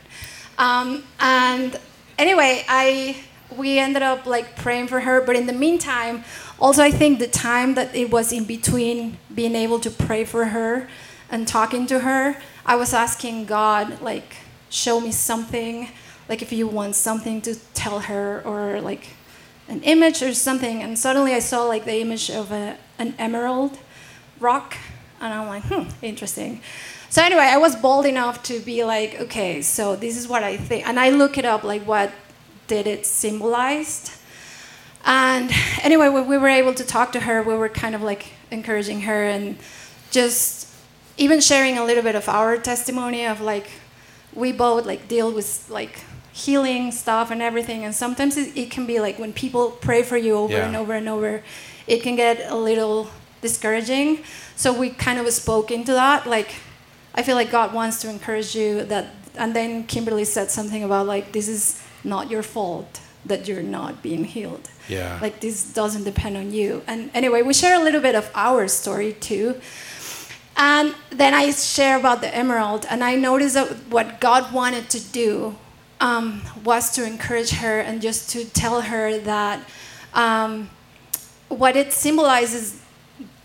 Um, 0.59 1.05
and 1.21 1.79
anyway, 2.19 2.65
I 2.69 3.17
we 3.57 3.79
ended 3.79 4.03
up 4.03 4.27
like 4.27 4.57
praying 4.57 4.89
for 4.89 5.01
her, 5.01 5.21
but 5.21 5.37
in 5.37 5.47
the 5.47 5.53
meantime, 5.53 6.25
also 6.59 6.83
I 6.83 6.91
think 6.91 7.19
the 7.19 7.29
time 7.29 7.75
that 7.75 7.95
it 7.95 8.11
was 8.11 8.33
in 8.33 8.45
between 8.45 9.19
being 9.35 9.55
able 9.55 9.81
to 9.81 9.91
pray 9.91 10.25
for 10.25 10.47
her 10.47 10.89
and 11.31 11.47
talking 11.47 11.87
to 11.87 12.01
her, 12.01 12.37
I 12.67 12.77
was 12.77 12.93
asking 12.95 13.47
God 13.47 14.01
like 14.01 14.37
show 14.71 15.01
me 15.01 15.13
something, 15.13 15.89
like 16.29 16.43
if 16.43 16.53
you 16.53 16.67
want 16.67 16.95
something 16.97 17.41
to 17.43 17.55
tell 17.75 18.01
her 18.01 18.43
or 18.45 18.81
like 18.81 19.09
an 19.69 19.83
image 19.83 20.23
or 20.23 20.35
something, 20.35 20.83
and 20.83 20.99
suddenly 20.99 21.35
I 21.35 21.39
saw 21.41 21.65
like 21.65 21.85
the 21.85 22.01
image 22.01 22.31
of 22.31 22.53
a, 22.53 22.77
an 22.99 23.15
emerald 23.19 23.79
rock, 24.41 24.77
and 25.21 25.33
I'm 25.33 25.47
like, 25.47 25.65
hmm, 25.65 25.89
interesting. 26.03 26.61
So 27.11 27.23
anyway, 27.23 27.45
I 27.45 27.59
was 27.59 27.77
bold 27.77 28.07
enough 28.07 28.43
to 28.45 28.59
be 28.61 28.85
like, 28.85 29.21
okay, 29.21 29.63
so 29.63 29.97
this 29.97 30.17
is 30.17 30.27
what 30.27 30.43
I 30.43 30.57
think, 30.57 30.87
and 30.87 30.99
I 30.99 31.11
look 31.11 31.39
it 31.39 31.45
up, 31.45 31.65
like 31.65 31.83
what 31.87 32.13
did 32.67 32.87
it 32.87 33.07
symbolize? 33.07 34.21
And 35.05 35.51
anyway, 35.83 36.09
when 36.09 36.27
we 36.27 36.39
were 36.39 36.49
able 36.49 36.75
to 36.75 36.85
talk 36.85 37.13
to 37.13 37.21
her, 37.21 37.43
we 37.43 37.55
were 37.55 37.69
kind 37.69 37.95
of 37.95 38.03
like 38.03 38.33
encouraging 38.51 39.03
her 39.03 39.25
and 39.25 39.59
just 40.11 40.69
even 41.17 41.41
sharing 41.41 41.79
a 41.79 41.85
little 41.85 42.03
bit 42.03 42.15
of 42.15 42.29
our 42.29 42.57
testimony 42.57 43.27
of 43.27 43.41
like 43.41 43.69
we 44.33 44.51
both 44.51 44.87
like 44.87 45.07
deal 45.07 45.31
with 45.31 45.69
like 45.71 46.01
healing 46.35 46.91
stuff 46.93 47.31
and 47.31 47.41
everything. 47.41 47.85
And 47.85 47.95
sometimes 47.95 48.37
it, 48.37 48.57
it 48.57 48.69
can 48.71 48.87
be 48.87 48.99
like 48.99 49.19
when 49.21 49.33
people 49.33 49.71
pray 49.71 50.03
for 50.03 50.17
you 50.17 50.35
over 50.35 50.53
Yeah. 50.53 50.67
and 50.67 50.75
over 50.77 50.93
and 50.93 51.09
over 51.09 51.43
it 51.87 52.03
can 52.03 52.17
get 52.17 52.51
a 52.51 52.57
little 52.57 53.09
discouraging. 53.41 54.25
So 54.57 54.73
we 54.73 54.91
kind 54.91 55.19
of 55.21 55.33
spoke 55.33 55.71
into 55.71 55.93
that. 55.93 56.27
Like 56.27 56.51
i 57.17 57.23
feel 57.23 57.37
like 57.37 57.51
god 57.53 57.73
wants 57.73 58.01
to 58.03 58.11
encourage 58.11 58.57
you 58.57 58.83
that 58.93 59.07
and 59.37 59.55
then 59.55 59.85
kimberly 59.87 60.25
said 60.25 60.51
something 60.51 60.83
about 60.83 61.07
like 61.07 61.31
this 61.31 61.47
is 61.49 61.81
not 62.03 62.29
your 62.29 62.43
fault 62.43 63.01
that 63.25 63.47
you're 63.47 63.63
not 63.63 64.03
being 64.03 64.25
healed. 64.25 64.69
Yeah. 64.89 65.19
like 65.23 65.37
this 65.41 65.73
doesn't 65.73 66.05
depend 66.05 66.37
on 66.37 66.53
you. 66.53 66.83
And 66.89 67.11
anyway 67.15 67.41
we 67.43 67.55
share 67.55 67.81
a 67.81 67.85
little 67.85 68.01
bit 68.09 68.17
of 68.17 68.27
our 68.35 68.67
story 68.69 69.13
too. 69.13 69.61
And 70.57 70.95
then 71.11 71.33
I 71.35 71.51
share 71.53 71.97
about 71.99 72.21
the 72.21 72.33
emerald, 72.43 72.87
and 72.89 73.03
I 73.03 73.17
noticed 73.17 73.55
that 73.55 73.69
what 73.91 74.21
God 74.21 74.53
wanted 74.53 74.89
to 74.91 75.01
do 75.01 75.57
um, 76.01 76.43
was 76.65 76.91
to 76.93 77.05
encourage 77.05 77.51
her 77.53 77.81
and 77.81 78.01
just 78.03 78.31
to 78.31 78.45
tell 78.45 78.83
her 78.83 79.19
that 79.19 79.67
um, 80.13 80.71
what 81.49 81.77
it 81.77 81.93
symbolizes 81.93 82.81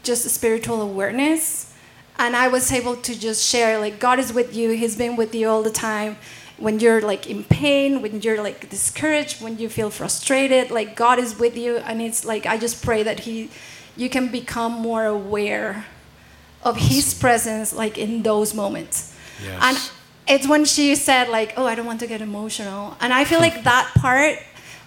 just 0.04 0.26
a 0.26 0.30
spiritual 0.30 0.82
awareness. 0.82 1.74
And 2.18 2.36
I 2.36 2.48
was 2.50 2.72
able 2.72 2.96
to 2.98 3.18
just 3.18 3.46
share, 3.48 3.80
like, 3.80 4.00
God 4.00 4.20
is 4.20 4.34
with 4.34 4.54
you, 4.56 4.72
He's 4.72 4.98
been 4.98 5.16
with 5.16 5.34
you 5.34 5.48
all 5.50 5.64
the 5.64 5.72
time. 5.72 6.18
When 6.58 6.82
you're 6.82 7.00
like 7.00 7.30
in 7.30 7.46
pain, 7.46 8.02
when 8.02 8.20
you're 8.22 8.44
like 8.44 8.70
discouraged, 8.70 9.42
when 9.42 9.58
you 9.58 9.70
feel 9.70 9.90
frustrated, 9.90 10.72
like 10.72 10.98
God 10.98 11.18
is 11.18 11.40
with 11.40 11.56
you. 11.58 11.78
And 11.78 12.02
it's 12.02 12.26
like, 12.26 12.46
I 12.46 12.58
just 12.58 12.84
pray 12.84 13.02
that 13.04 13.22
He, 13.22 13.50
you 13.96 14.10
can 14.10 14.28
become 14.28 14.74
more 14.74 15.06
aware 15.06 15.86
of 16.62 16.76
his 16.76 17.14
presence 17.14 17.72
like 17.72 17.98
in 17.98 18.22
those 18.24 18.54
moments 18.54 19.16
Yes. 19.42 19.60
and 19.64 19.92
it's 20.30 20.48
when 20.48 20.64
she 20.66 20.96
said 20.96 21.28
like 21.30 21.54
oh 21.58 21.66
i 21.66 21.76
don't 21.76 21.86
want 21.86 22.00
to 22.00 22.08
get 22.08 22.22
emotional. 22.22 22.96
And 23.02 23.12
i 23.14 23.24
feel 23.26 23.40
like 23.40 23.64
that 23.72 23.92
part 23.96 24.38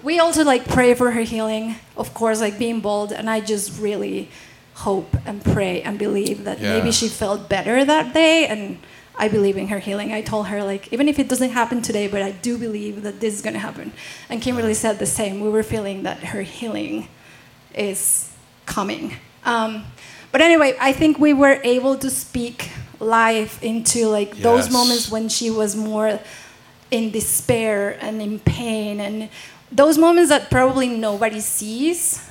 we 0.02 0.18
also 0.18 0.42
like 0.44 0.64
pray 0.68 0.94
for 0.94 1.10
her 1.12 1.22
healing 1.22 1.76
of 1.96 2.14
course 2.14 2.40
like 2.40 2.58
being 2.58 2.80
bold. 2.80 3.12
And 3.12 3.28
i 3.28 3.40
just 3.40 3.80
really 3.80 4.28
hope 4.74 5.14
and 5.26 5.44
pray 5.44 5.82
and 5.82 5.98
believe 5.98 6.44
that 6.44 6.58
Yeah. 6.60 6.78
maybe 6.78 6.90
she 6.92 7.08
felt 7.08 7.48
better 7.48 7.84
that 7.84 8.14
day. 8.14 8.46
And 8.46 8.78
i 9.24 9.28
believe 9.28 9.56
in 9.58 9.68
her 9.68 9.78
healing. 9.78 10.12
I 10.12 10.22
told 10.22 10.46
her 10.48 10.64
like 10.64 10.92
even 10.92 11.06
if 11.08 11.18
it 11.18 11.28
doesn't 11.28 11.50
happen 11.50 11.82
today 11.82 12.06
but 12.08 12.22
i 12.22 12.30
do 12.30 12.56
believe 12.58 13.02
that 13.02 13.20
this 13.20 13.34
is 13.34 13.42
going 13.42 13.54
to 13.54 13.64
happen. 13.68 13.92
And 14.30 14.40
kimberly 14.40 14.74
said 14.74 14.98
the 14.98 15.06
same. 15.20 15.34
We 15.40 15.50
were 15.56 15.62
feeling 15.74 16.02
that 16.04 16.18
her 16.32 16.42
healing 16.42 17.08
is 17.74 18.30
coming. 18.66 19.14
Um, 19.44 19.84
but 20.32 20.40
anyway, 20.40 20.74
I 20.80 20.92
think 20.92 21.18
we 21.18 21.32
were 21.34 21.60
able 21.76 21.96
to 21.98 22.08
speak 22.08 22.70
life 23.02 23.62
into 23.62 24.06
like 24.06 24.36
those 24.38 24.70
moments 24.70 25.10
when 25.10 25.28
she 25.28 25.50
was 25.50 25.74
more 25.76 26.20
in 26.90 27.10
despair 27.10 27.98
and 28.00 28.22
in 28.22 28.38
pain 28.38 29.00
and 29.00 29.28
those 29.70 29.96
moments 29.98 30.28
that 30.28 30.50
probably 30.50 30.86
nobody 30.88 31.40
sees, 31.40 32.28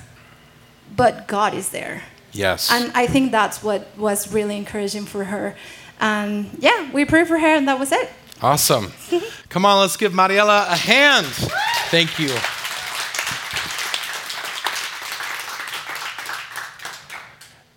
but 0.96 1.28
God 1.28 1.54
is 1.54 1.70
there. 1.70 2.04
yes. 2.32 2.72
And 2.72 2.92
I 2.94 3.08
think 3.08 3.32
that's 3.32 3.64
what 3.64 3.88
was 3.98 4.32
really 4.32 4.56
encouraging 4.56 5.06
for 5.06 5.24
her. 5.26 5.56
And 6.00 6.50
yeah, 6.60 6.92
we 6.92 7.06
prayed 7.06 7.28
for 7.28 7.38
her 7.40 7.48
and 7.56 7.68
that 7.68 7.80
was 7.80 7.92
it. 7.92 8.10
Awesome. 8.42 8.92
Come 9.50 9.66
on, 9.66 9.80
let's 9.82 9.98
give 9.98 10.14
Mariela 10.14 10.68
a 10.72 10.76
hand. 10.76 11.28
Thank 11.90 12.18
you. 12.20 12.30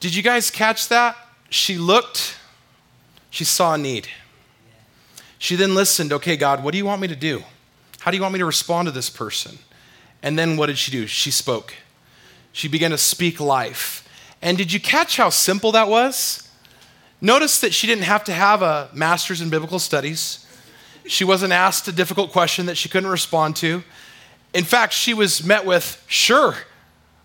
Did 0.00 0.14
you 0.14 0.22
guys 0.22 0.50
catch 0.50 0.88
that? 0.88 1.16
She 1.48 1.78
looked, 1.78 2.36
she 3.34 3.42
saw 3.42 3.74
a 3.74 3.78
need. 3.78 4.06
She 5.38 5.56
then 5.56 5.74
listened, 5.74 6.12
okay, 6.12 6.36
God, 6.36 6.62
what 6.62 6.70
do 6.70 6.78
you 6.78 6.84
want 6.84 7.02
me 7.02 7.08
to 7.08 7.16
do? 7.16 7.42
How 7.98 8.12
do 8.12 8.16
you 8.16 8.22
want 8.22 8.32
me 8.32 8.38
to 8.38 8.44
respond 8.44 8.86
to 8.86 8.92
this 8.92 9.10
person? 9.10 9.58
And 10.22 10.38
then 10.38 10.56
what 10.56 10.66
did 10.66 10.78
she 10.78 10.92
do? 10.92 11.08
She 11.08 11.32
spoke. 11.32 11.74
She 12.52 12.68
began 12.68 12.92
to 12.92 12.98
speak 12.98 13.40
life. 13.40 14.08
And 14.40 14.56
did 14.56 14.72
you 14.72 14.78
catch 14.78 15.16
how 15.16 15.30
simple 15.30 15.72
that 15.72 15.88
was? 15.88 16.48
Notice 17.20 17.60
that 17.62 17.74
she 17.74 17.88
didn't 17.88 18.04
have 18.04 18.22
to 18.22 18.32
have 18.32 18.62
a 18.62 18.88
master's 18.92 19.40
in 19.40 19.50
biblical 19.50 19.80
studies. 19.80 20.46
She 21.04 21.24
wasn't 21.24 21.52
asked 21.52 21.88
a 21.88 21.92
difficult 21.92 22.30
question 22.30 22.66
that 22.66 22.76
she 22.76 22.88
couldn't 22.88 23.10
respond 23.10 23.56
to. 23.56 23.82
In 24.52 24.62
fact, 24.62 24.92
she 24.92 25.12
was 25.12 25.42
met 25.42 25.66
with, 25.66 26.04
Sure, 26.06 26.54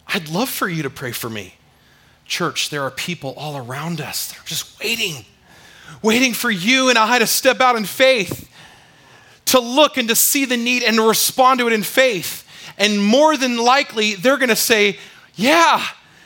I'd 0.07 0.27
love 0.27 0.49
for 0.49 0.67
you 0.67 0.81
to 0.81 0.89
pray 0.89 1.11
for 1.11 1.29
me. 1.29 1.53
Church, 2.25 2.71
there 2.71 2.81
are 2.81 2.91
people 2.91 3.35
all 3.37 3.57
around 3.57 4.01
us 4.01 4.31
that 4.31 4.39
are 4.39 4.47
just 4.47 4.79
waiting, 4.79 5.25
waiting 6.01 6.33
for 6.33 6.51
you 6.51 6.89
and 6.89 6.97
I 6.97 7.19
to 7.19 7.27
step 7.27 7.61
out 7.61 7.75
in 7.75 7.85
faith, 7.85 8.49
to 9.45 9.59
look 9.59 9.97
and 9.97 10.09
to 10.09 10.15
see 10.15 10.45
the 10.45 10.57
need 10.57 10.83
and 10.83 10.97
to 10.97 11.07
respond 11.07 11.59
to 11.59 11.67
it 11.67 11.73
in 11.73 11.83
faith. 11.83 12.45
And 12.77 13.03
more 13.03 13.35
than 13.35 13.57
likely, 13.57 14.15
they're 14.15 14.37
going 14.37 14.49
to 14.49 14.55
say, 14.55 14.97
Yeah, 15.35 15.83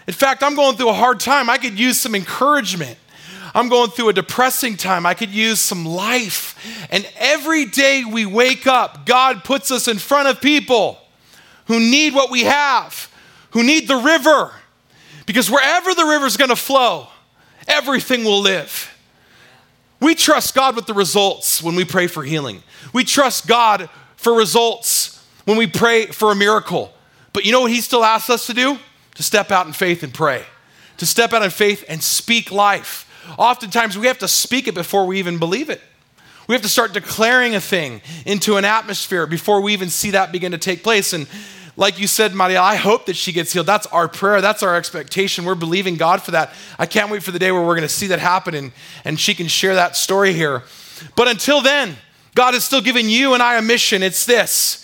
in 0.07 0.13
fact, 0.13 0.43
I'm 0.43 0.55
going 0.55 0.75
through 0.75 0.89
a 0.89 0.93
hard 0.93 1.19
time. 1.19 1.49
I 1.49 1.57
could 1.57 1.79
use 1.79 1.99
some 1.99 2.15
encouragement. 2.15 2.97
I'm 3.55 3.69
going 3.69 3.91
through 3.91 4.09
a 4.09 4.13
depressing 4.13 4.77
time. 4.77 5.05
I 5.05 5.13
could 5.13 5.29
use 5.29 5.59
some 5.59 5.85
life. 5.85 6.87
And 6.89 7.07
every 7.17 7.65
day 7.65 8.03
we 8.03 8.25
wake 8.25 8.65
up, 8.65 9.05
God 9.05 9.43
puts 9.43 9.69
us 9.71 9.87
in 9.87 9.99
front 9.99 10.27
of 10.27 10.41
people 10.41 10.97
who 11.65 11.79
need 11.79 12.13
what 12.13 12.31
we 12.31 12.43
have, 12.43 13.11
who 13.51 13.63
need 13.63 13.87
the 13.87 13.97
river. 13.97 14.51
Because 15.25 15.49
wherever 15.49 15.93
the 15.93 16.05
river 16.05 16.25
is 16.25 16.35
going 16.35 16.49
to 16.49 16.55
flow, 16.55 17.07
everything 17.67 18.23
will 18.23 18.41
live. 18.41 18.92
We 20.03 20.15
trust 20.15 20.53
God 20.53 20.75
with 20.75 20.85
the 20.85 20.93
results 20.93 21.63
when 21.63 21.75
we 21.75 21.85
pray 21.85 22.07
for 22.07 22.23
healing. 22.23 22.61
We 22.91 23.05
trust 23.05 23.47
God 23.47 23.89
for 24.17 24.33
results 24.33 25.25
when 25.45 25.55
we 25.55 25.65
pray 25.65 26.07
for 26.07 26.29
a 26.29 26.35
miracle. 26.35 26.93
But 27.31 27.45
you 27.45 27.53
know 27.53 27.61
what 27.61 27.71
He 27.71 27.79
still 27.79 28.03
asks 28.03 28.29
us 28.29 28.45
to 28.47 28.53
do? 28.53 28.77
To 29.15 29.23
step 29.23 29.49
out 29.49 29.65
in 29.65 29.71
faith 29.71 30.03
and 30.03 30.13
pray, 30.13 30.43
to 30.97 31.05
step 31.05 31.31
out 31.31 31.41
in 31.41 31.51
faith 31.51 31.85
and 31.87 32.03
speak 32.03 32.51
life. 32.51 33.09
oftentimes 33.37 33.97
we 33.97 34.07
have 34.07 34.17
to 34.19 34.27
speak 34.27 34.67
it 34.67 34.75
before 34.75 35.05
we 35.05 35.19
even 35.19 35.37
believe 35.37 35.69
it. 35.69 35.79
We 36.47 36.55
have 36.55 36.63
to 36.63 36.69
start 36.69 36.91
declaring 36.91 37.55
a 37.55 37.61
thing 37.61 38.01
into 38.25 38.57
an 38.57 38.65
atmosphere 38.65 39.25
before 39.25 39.61
we 39.61 39.71
even 39.71 39.89
see 39.89 40.11
that 40.11 40.33
begin 40.33 40.51
to 40.51 40.57
take 40.57 40.83
place. 40.83 41.13
And 41.13 41.27
like 41.75 41.99
you 41.99 42.07
said, 42.07 42.35
Maria, 42.35 42.61
I 42.61 42.75
hope 42.75 43.07
that 43.07 43.15
she 43.15 43.31
gets 43.31 43.51
healed. 43.53 43.65
That's 43.65 43.87
our 43.87 44.07
prayer. 44.07 44.41
That's 44.41 44.61
our 44.61 44.75
expectation. 44.75 45.43
We're 45.43 45.55
believing 45.55 45.95
God 45.95 46.21
for 46.21 46.31
that. 46.31 46.53
I 46.77 46.85
can't 46.85 47.09
wait 47.09 47.23
for 47.23 47.31
the 47.31 47.39
day 47.39 47.51
where 47.51 47.61
we're 47.61 47.75
going 47.75 47.81
to 47.81 47.89
see 47.89 48.07
that 48.07 48.19
happen 48.19 48.53
and, 48.53 48.71
and 49.03 49.19
she 49.19 49.33
can 49.33 49.47
share 49.47 49.73
that 49.75 49.95
story 49.95 50.33
here. 50.33 50.63
But 51.15 51.27
until 51.27 51.61
then, 51.61 51.95
God 52.35 52.53
is 52.53 52.63
still 52.63 52.81
giving 52.81 53.09
you 53.09 53.33
and 53.33 53.41
I 53.41 53.57
a 53.57 53.61
mission. 53.61 54.03
It's 54.03 54.25
this 54.25 54.79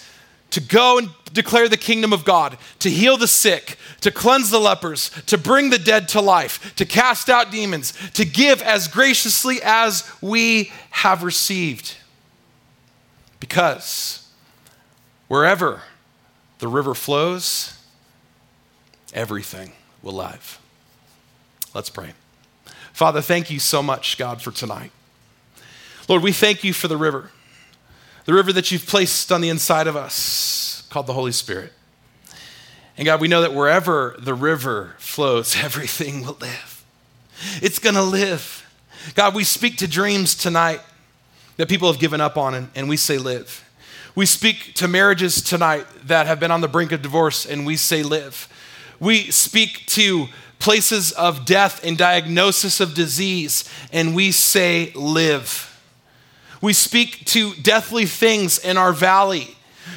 to 0.51 0.61
go 0.61 0.97
and 0.97 1.09
declare 1.31 1.69
the 1.69 1.77
kingdom 1.77 2.11
of 2.11 2.25
God, 2.25 2.57
to 2.79 2.89
heal 2.89 3.17
the 3.17 3.27
sick, 3.27 3.77
to 4.01 4.09
cleanse 4.09 4.49
the 4.49 4.59
lepers, 4.59 5.11
to 5.27 5.37
bring 5.37 5.69
the 5.69 5.77
dead 5.77 6.07
to 6.09 6.21
life, 6.21 6.75
to 6.75 6.85
cast 6.85 7.29
out 7.29 7.51
demons, 7.51 7.93
to 8.13 8.25
give 8.25 8.63
as 8.63 8.87
graciously 8.87 9.59
as 9.63 10.09
we 10.21 10.71
have 10.89 11.21
received. 11.21 11.97
Because 13.39 14.27
wherever 15.27 15.83
the 16.59 16.67
river 16.67 16.93
flows, 16.93 17.77
everything 19.13 19.73
will 20.01 20.13
live. 20.13 20.59
Let's 21.73 21.89
pray. 21.89 22.13
Father, 22.93 23.21
thank 23.21 23.49
you 23.49 23.59
so 23.59 23.81
much, 23.81 24.17
God, 24.17 24.41
for 24.41 24.51
tonight. 24.51 24.91
Lord, 26.07 26.23
we 26.23 26.31
thank 26.31 26.63
you 26.63 26.73
for 26.73 26.87
the 26.87 26.97
river 26.97 27.31
the 28.25 28.35
river 28.35 28.53
that 28.53 28.69
you've 28.69 28.85
placed 28.85 29.31
on 29.31 29.41
the 29.41 29.49
inside 29.49 29.87
of 29.87 29.95
us 29.95 30.87
called 30.91 31.07
the 31.07 31.13
Holy 31.13 31.31
Spirit. 31.31 31.73
And 32.95 33.05
God, 33.05 33.21
we 33.21 33.27
know 33.27 33.41
that 33.41 33.55
wherever 33.55 34.15
the 34.19 34.35
river 34.35 34.93
flows, 34.99 35.55
everything 35.63 36.23
will 36.23 36.37
live. 36.39 36.85
It's 37.59 37.79
going 37.79 37.95
to 37.95 38.03
live. 38.03 38.69
God, 39.15 39.33
we 39.33 39.43
speak 39.43 39.77
to 39.77 39.87
dreams 39.87 40.35
tonight 40.35 40.81
that 41.57 41.69
people 41.69 41.91
have 41.91 41.99
given 41.99 42.21
up 42.21 42.37
on, 42.37 42.53
and, 42.53 42.69
and 42.75 42.87
we 42.87 42.97
say, 42.97 43.17
live. 43.17 43.67
We 44.15 44.25
speak 44.25 44.73
to 44.75 44.87
marriages 44.87 45.41
tonight 45.41 45.85
that 46.05 46.27
have 46.27 46.39
been 46.39 46.51
on 46.51 46.61
the 46.61 46.67
brink 46.67 46.91
of 46.91 47.01
divorce, 47.01 47.45
and 47.45 47.65
we 47.65 47.75
say, 47.75 48.03
live. 48.03 48.47
We 48.99 49.31
speak 49.31 49.85
to 49.87 50.27
places 50.57 51.11
of 51.13 51.45
death 51.45 51.83
and 51.83 51.97
diagnosis 51.97 52.79
of 52.79 52.93
disease, 52.93 53.69
and 53.93 54.15
we 54.15 54.31
say, 54.31 54.91
live. 54.95 55.65
We 56.61 56.73
speak 56.73 57.23
to 57.27 57.53
deathly 57.55 58.05
things 58.05 58.57
in 58.57 58.77
our 58.77 58.91
valley, 58.91 59.55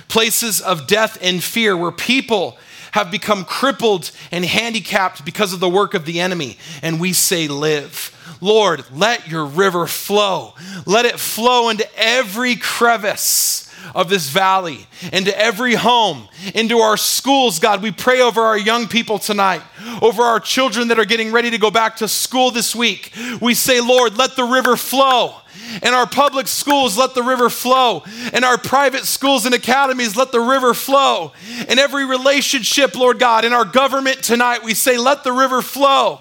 places 0.09 0.61
of 0.61 0.87
death 0.87 1.19
and 1.21 1.43
fear 1.43 1.77
where 1.77 1.91
people 1.91 2.59
have 2.93 3.11
become 3.11 3.45
crippled 3.45 4.11
and 4.31 4.45
handicapped 4.45 5.25
because 5.25 5.53
of 5.53 5.61
the 5.61 5.69
work 5.69 5.95
of 5.95 6.05
the 6.05 6.21
enemy. 6.21 6.59
And 6.83 7.01
we 7.01 7.15
say, 7.15 7.49
Live. 7.49 8.11
Lord, 8.41 8.85
let 8.93 9.29
your 9.29 9.47
river 9.47 9.87
flow. 9.87 10.55
Let 10.85 11.07
it 11.07 11.19
flow 11.19 11.69
into 11.69 11.89
every 11.97 12.57
crevice 12.57 13.72
of 13.95 14.09
this 14.09 14.29
valley, 14.29 14.87
into 15.13 15.37
every 15.39 15.75
home, 15.75 16.29
into 16.55 16.79
our 16.79 16.97
schools, 16.97 17.59
God. 17.59 17.83
We 17.83 17.91
pray 17.91 18.21
over 18.21 18.41
our 18.43 18.59
young 18.59 18.89
people 18.89 19.19
tonight, 19.19 19.63
over 20.01 20.23
our 20.23 20.41
children 20.41 20.89
that 20.89 20.99
are 20.99 21.05
getting 21.05 21.33
ready 21.33 21.51
to 21.51 21.59
go 21.59 21.71
back 21.71 21.97
to 21.97 22.09
school 22.09 22.51
this 22.51 22.75
week. 22.75 23.13
We 23.41 23.55
say, 23.55 23.81
Lord, 23.81 24.17
let 24.17 24.37
the 24.37 24.45
river 24.45 24.77
flow. 24.77 25.35
In 25.83 25.95
our 25.95 26.07
public 26.07 26.49
schools, 26.49 26.99
let 26.99 27.15
the 27.15 27.23
river 27.23 27.49
flow. 27.49 28.03
In 28.33 28.45
our 28.45 28.59
private 28.59 29.05
schools 29.05 29.47
and 29.47 29.55
academies, 29.55 30.17
let 30.17 30.33
the 30.33 30.41
river 30.41 30.75
flow. 30.75 31.33
In 31.69 31.79
every 31.79 32.05
relationship, 32.05 32.95
Lord 32.95 33.19
God, 33.19 33.45
in 33.45 33.53
our 33.53 33.65
government 33.65 34.23
tonight, 34.23 34.63
we 34.63 34.75
say, 34.75 34.99
let 34.99 35.25
the 35.25 35.33
river 35.33 35.63
flow. 35.63 36.21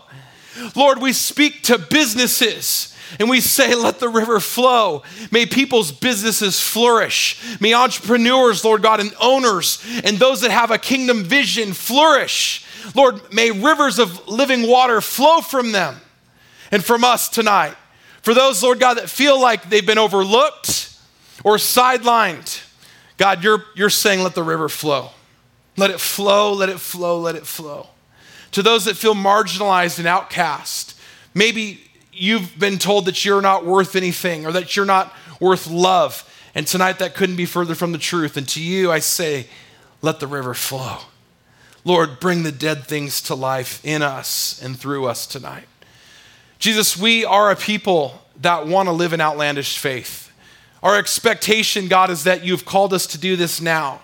Lord, 0.75 1.01
we 1.01 1.13
speak 1.13 1.63
to 1.63 1.77
businesses 1.77 2.90
and 3.19 3.29
we 3.29 3.41
say, 3.41 3.75
let 3.75 3.99
the 3.99 4.09
river 4.09 4.39
flow. 4.39 5.03
May 5.31 5.45
people's 5.45 5.91
businesses 5.91 6.59
flourish. 6.59 7.41
May 7.59 7.73
entrepreneurs, 7.73 8.63
Lord 8.63 8.81
God, 8.81 8.99
and 8.99 9.13
owners 9.19 9.83
and 10.03 10.17
those 10.17 10.41
that 10.41 10.51
have 10.51 10.71
a 10.71 10.77
kingdom 10.77 11.23
vision 11.23 11.73
flourish. 11.73 12.65
Lord, 12.95 13.33
may 13.33 13.51
rivers 13.51 13.99
of 13.99 14.27
living 14.27 14.67
water 14.67 15.01
flow 15.01 15.41
from 15.41 15.71
them 15.71 15.97
and 16.71 16.83
from 16.83 17.03
us 17.03 17.29
tonight. 17.29 17.75
For 18.21 18.33
those, 18.33 18.61
Lord 18.63 18.79
God, 18.79 18.95
that 18.95 19.09
feel 19.09 19.39
like 19.39 19.69
they've 19.69 19.85
been 19.85 19.97
overlooked 19.97 20.95
or 21.43 21.57
sidelined, 21.57 22.63
God, 23.17 23.43
you're, 23.43 23.65
you're 23.75 23.89
saying, 23.89 24.23
let 24.23 24.35
the 24.35 24.43
river 24.43 24.69
flow. 24.69 25.09
Let 25.77 25.89
it 25.89 25.99
flow, 25.99 26.53
let 26.53 26.69
it 26.69 26.79
flow, 26.79 27.19
let 27.19 27.35
it 27.35 27.45
flow. 27.45 27.87
To 28.51 28.61
those 28.61 28.85
that 28.85 28.97
feel 28.97 29.15
marginalized 29.15 29.99
and 29.99 30.07
outcast, 30.07 30.99
maybe 31.33 31.81
you've 32.21 32.57
been 32.59 32.77
told 32.77 33.05
that 33.05 33.25
you're 33.25 33.41
not 33.41 33.65
worth 33.65 33.95
anything 33.95 34.45
or 34.45 34.51
that 34.51 34.75
you're 34.75 34.85
not 34.85 35.13
worth 35.39 35.67
love. 35.67 36.27
And 36.53 36.67
tonight 36.67 36.99
that 36.99 37.15
couldn't 37.15 37.35
be 37.35 37.45
further 37.45 37.75
from 37.75 37.91
the 37.91 37.97
truth. 37.97 38.37
And 38.37 38.47
to 38.49 38.61
you, 38.61 38.91
I 38.91 38.99
say, 38.99 39.47
let 40.01 40.19
the 40.19 40.27
river 40.27 40.53
flow. 40.53 40.99
Lord, 41.83 42.19
bring 42.19 42.43
the 42.43 42.51
dead 42.51 42.85
things 42.85 43.21
to 43.23 43.35
life 43.35 43.83
in 43.83 44.03
us 44.03 44.61
and 44.61 44.79
through 44.79 45.07
us 45.07 45.25
tonight. 45.25 45.67
Jesus, 46.59 46.95
we 46.95 47.25
are 47.25 47.49
a 47.49 47.55
people 47.55 48.21
that 48.41 48.67
want 48.67 48.87
to 48.87 48.93
live 48.93 49.13
in 49.13 49.21
outlandish 49.21 49.79
faith. 49.79 50.31
Our 50.83 50.97
expectation, 50.97 51.87
God, 51.87 52.11
is 52.11 52.23
that 52.25 52.45
you've 52.45 52.65
called 52.65 52.93
us 52.93 53.07
to 53.07 53.17
do 53.17 53.35
this 53.35 53.59
now, 53.59 54.01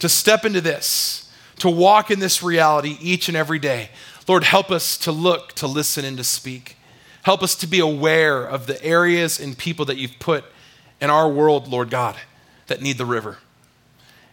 to 0.00 0.08
step 0.08 0.44
into 0.44 0.60
this, 0.60 1.30
to 1.58 1.70
walk 1.70 2.10
in 2.10 2.18
this 2.18 2.42
reality 2.42 2.96
each 3.00 3.28
and 3.28 3.36
every 3.36 3.60
day. 3.60 3.90
Lord, 4.26 4.42
help 4.42 4.70
us 4.72 4.98
to 4.98 5.12
look, 5.12 5.52
to 5.54 5.68
listen, 5.68 6.04
and 6.04 6.16
to 6.16 6.24
speak. 6.24 6.76
Help 7.24 7.42
us 7.42 7.54
to 7.56 7.66
be 7.66 7.80
aware 7.80 8.44
of 8.44 8.66
the 8.66 8.82
areas 8.84 9.40
and 9.40 9.56
people 9.56 9.86
that 9.86 9.96
you've 9.96 10.18
put 10.18 10.44
in 11.00 11.08
our 11.08 11.26
world, 11.26 11.68
Lord 11.68 11.88
God, 11.88 12.16
that 12.66 12.82
need 12.82 12.98
the 12.98 13.06
river. 13.06 13.38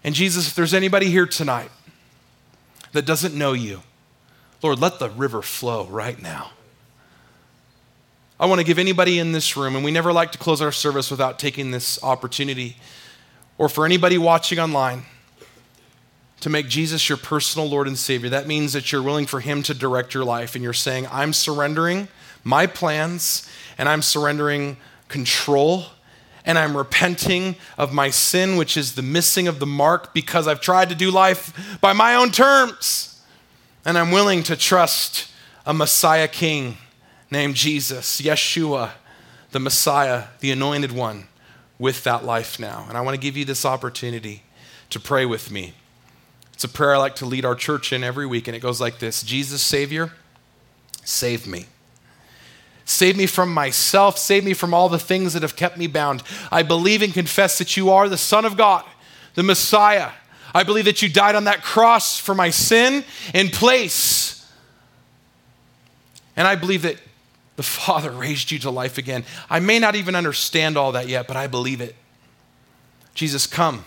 And 0.04 0.14
Jesus, 0.14 0.50
if 0.50 0.56
there's 0.56 0.74
anybody 0.74 1.10
here 1.10 1.26
tonight 1.26 1.72
that 2.92 3.06
doesn't 3.06 3.34
know 3.34 3.54
you, 3.54 3.82
Lord, 4.62 4.80
let 4.80 5.00
the 5.00 5.10
river 5.10 5.42
flow 5.42 5.86
right 5.86 6.22
now. 6.22 6.52
I 8.38 8.46
want 8.46 8.60
to 8.60 8.66
give 8.66 8.78
anybody 8.78 9.20
in 9.20 9.32
this 9.32 9.56
room, 9.56 9.78
and 9.78 9.86
we 9.86 9.92
never 9.92 10.12
like 10.12 10.34
to 10.34 10.38
close 10.38 10.62
our 10.62 10.74
service 10.74 11.10
without 11.10 11.40
taking 11.40 11.72
this 11.72 12.04
opportunity, 12.04 12.76
or 13.58 13.70
for 13.70 13.86
anybody 13.86 14.18
watching 14.18 14.60
online, 14.60 15.04
to 16.42 16.50
make 16.50 16.68
Jesus 16.68 17.08
your 17.08 17.20
personal 17.20 17.70
Lord 17.70 17.88
and 17.88 17.98
Savior. 17.98 18.30
That 18.30 18.48
means 18.48 18.74
that 18.74 18.92
you're 18.92 19.04
willing 19.04 19.28
for 19.28 19.40
Him 19.40 19.64
to 19.64 19.74
direct 19.74 20.14
your 20.14 20.26
life, 20.26 20.56
and 20.56 20.64
you're 20.64 20.74
saying, 20.74 21.08
I'm 21.10 21.32
surrendering 21.32 22.10
my 22.44 22.68
plans, 22.68 23.48
and 23.78 23.88
I'm 23.88 24.02
surrendering 24.02 24.78
control, 25.08 25.86
and 26.46 26.58
I'm 26.58 26.76
repenting 26.76 27.56
of 27.78 27.94
my 27.94 28.10
sin, 28.10 28.56
which 28.58 28.78
is 28.78 28.96
the 28.96 29.02
missing 29.02 29.48
of 29.48 29.60
the 29.60 29.66
mark 29.66 30.14
because 30.14 30.48
I've 30.48 30.62
tried 30.62 30.90
to 30.90 30.96
do 30.96 31.12
life 31.12 31.78
by 31.82 31.94
my 31.94 32.16
own 32.16 32.32
terms. 32.32 33.22
And 33.86 33.98
I'm 33.98 34.12
willing 34.12 34.44
to 34.44 34.56
trust 34.56 35.32
a 35.66 35.74
Messiah 35.74 36.28
King 36.28 36.78
named 37.30 37.56
Jesus, 37.56 38.22
Yeshua, 38.22 38.92
the 39.52 39.60
Messiah, 39.60 40.26
the 40.40 40.52
anointed 40.52 40.92
one, 40.92 41.28
with 41.80 42.04
that 42.04 42.24
life 42.24 42.60
now. 42.60 42.86
And 42.88 42.98
I 42.98 43.02
want 43.02 43.16
to 43.16 43.22
give 43.22 43.38
you 43.38 43.46
this 43.46 43.66
opportunity 43.66 44.44
to 44.90 45.00
pray 45.00 45.26
with 45.26 45.52
me. 45.52 45.74
It's 46.54 46.64
a 46.64 46.70
prayer 46.70 46.94
I 46.96 46.98
like 46.98 47.16
to 47.16 47.26
lead 47.26 47.44
our 47.44 47.56
church 47.56 47.92
in 47.92 48.04
every 48.04 48.28
week, 48.28 48.48
and 48.48 48.56
it 48.56 48.60
goes 48.60 48.80
like 48.80 49.00
this 49.00 49.24
Jesus, 49.24 49.62
Savior, 49.62 50.12
save 51.04 51.48
me. 51.48 51.66
Save 52.86 53.18
me 53.18 53.26
from 53.26 53.54
myself. 53.54 54.18
Save 54.18 54.44
me 54.44 54.54
from 54.54 54.74
all 54.74 54.90
the 54.90 55.00
things 55.00 55.34
that 55.34 55.42
have 55.42 55.56
kept 55.56 55.78
me 55.78 55.88
bound. 55.88 56.24
I 56.52 56.64
believe 56.64 57.02
and 57.02 57.14
confess 57.14 57.58
that 57.58 57.78
you 57.78 57.90
are 57.90 58.10
the 58.10 58.18
Son 58.18 58.46
of 58.46 58.58
God, 58.58 58.84
the 59.36 59.44
Messiah. 59.44 60.12
I 60.54 60.64
believe 60.64 60.86
that 60.86 61.02
you 61.02 61.10
died 61.10 61.36
on 61.36 61.46
that 61.46 61.64
cross 61.64 62.20
for 62.20 62.36
my 62.36 62.50
sin 62.50 63.06
in 63.34 63.50
place. 63.50 64.32
And 66.36 66.48
I 66.48 66.56
believe 66.56 66.82
that 66.82 66.98
the 67.56 67.64
Father 67.64 68.12
raised 68.12 68.52
you 68.52 68.60
to 68.60 68.72
life 68.72 68.98
again. 68.98 69.24
I 69.50 69.60
may 69.60 69.80
not 69.80 69.96
even 69.96 70.16
understand 70.16 70.78
all 70.78 70.92
that 70.94 71.08
yet, 71.08 71.28
but 71.28 71.38
I 71.38 71.48
believe 71.48 71.82
it. 71.82 71.96
Jesus, 73.14 73.48
come. 73.48 73.86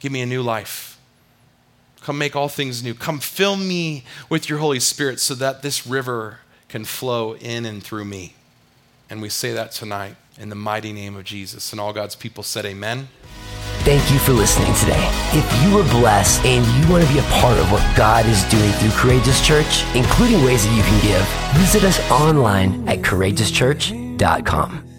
Give 0.00 0.10
me 0.10 0.20
a 0.20 0.26
new 0.26 0.42
life. 0.42 0.98
Come 2.00 2.18
make 2.18 2.34
all 2.34 2.48
things 2.48 2.82
new. 2.82 2.94
Come 2.94 3.20
fill 3.20 3.56
me 3.56 4.02
with 4.28 4.48
your 4.48 4.58
Holy 4.58 4.80
Spirit 4.80 5.20
so 5.20 5.34
that 5.36 5.62
this 5.62 5.86
river 5.86 6.40
can 6.72 6.84
flow 6.86 7.36
in 7.36 7.66
and 7.66 7.82
through 7.82 8.06
me. 8.06 8.32
And 9.10 9.20
we 9.20 9.28
say 9.28 9.52
that 9.52 9.72
tonight 9.72 10.16
in 10.40 10.48
the 10.48 10.54
mighty 10.54 10.90
name 10.90 11.16
of 11.16 11.24
Jesus. 11.24 11.70
And 11.70 11.78
all 11.78 11.92
God's 11.92 12.16
people 12.16 12.42
said, 12.42 12.64
Amen. 12.64 13.08
Thank 13.84 14.10
you 14.10 14.18
for 14.18 14.32
listening 14.32 14.72
today. 14.76 15.10
If 15.32 15.62
you 15.62 15.76
were 15.76 15.82
blessed 16.00 16.44
and 16.46 16.64
you 16.82 16.90
want 16.90 17.04
to 17.06 17.12
be 17.12 17.18
a 17.18 17.22
part 17.40 17.58
of 17.58 17.70
what 17.70 17.84
God 17.94 18.24
is 18.24 18.42
doing 18.44 18.70
through 18.72 18.92
Courageous 18.92 19.46
Church, 19.46 19.84
including 19.94 20.42
ways 20.44 20.64
that 20.64 20.74
you 20.74 20.82
can 20.82 20.98
give, 21.02 21.26
visit 21.60 21.84
us 21.84 22.00
online 22.10 22.88
at 22.88 23.00
courageouschurch.com. 23.00 24.91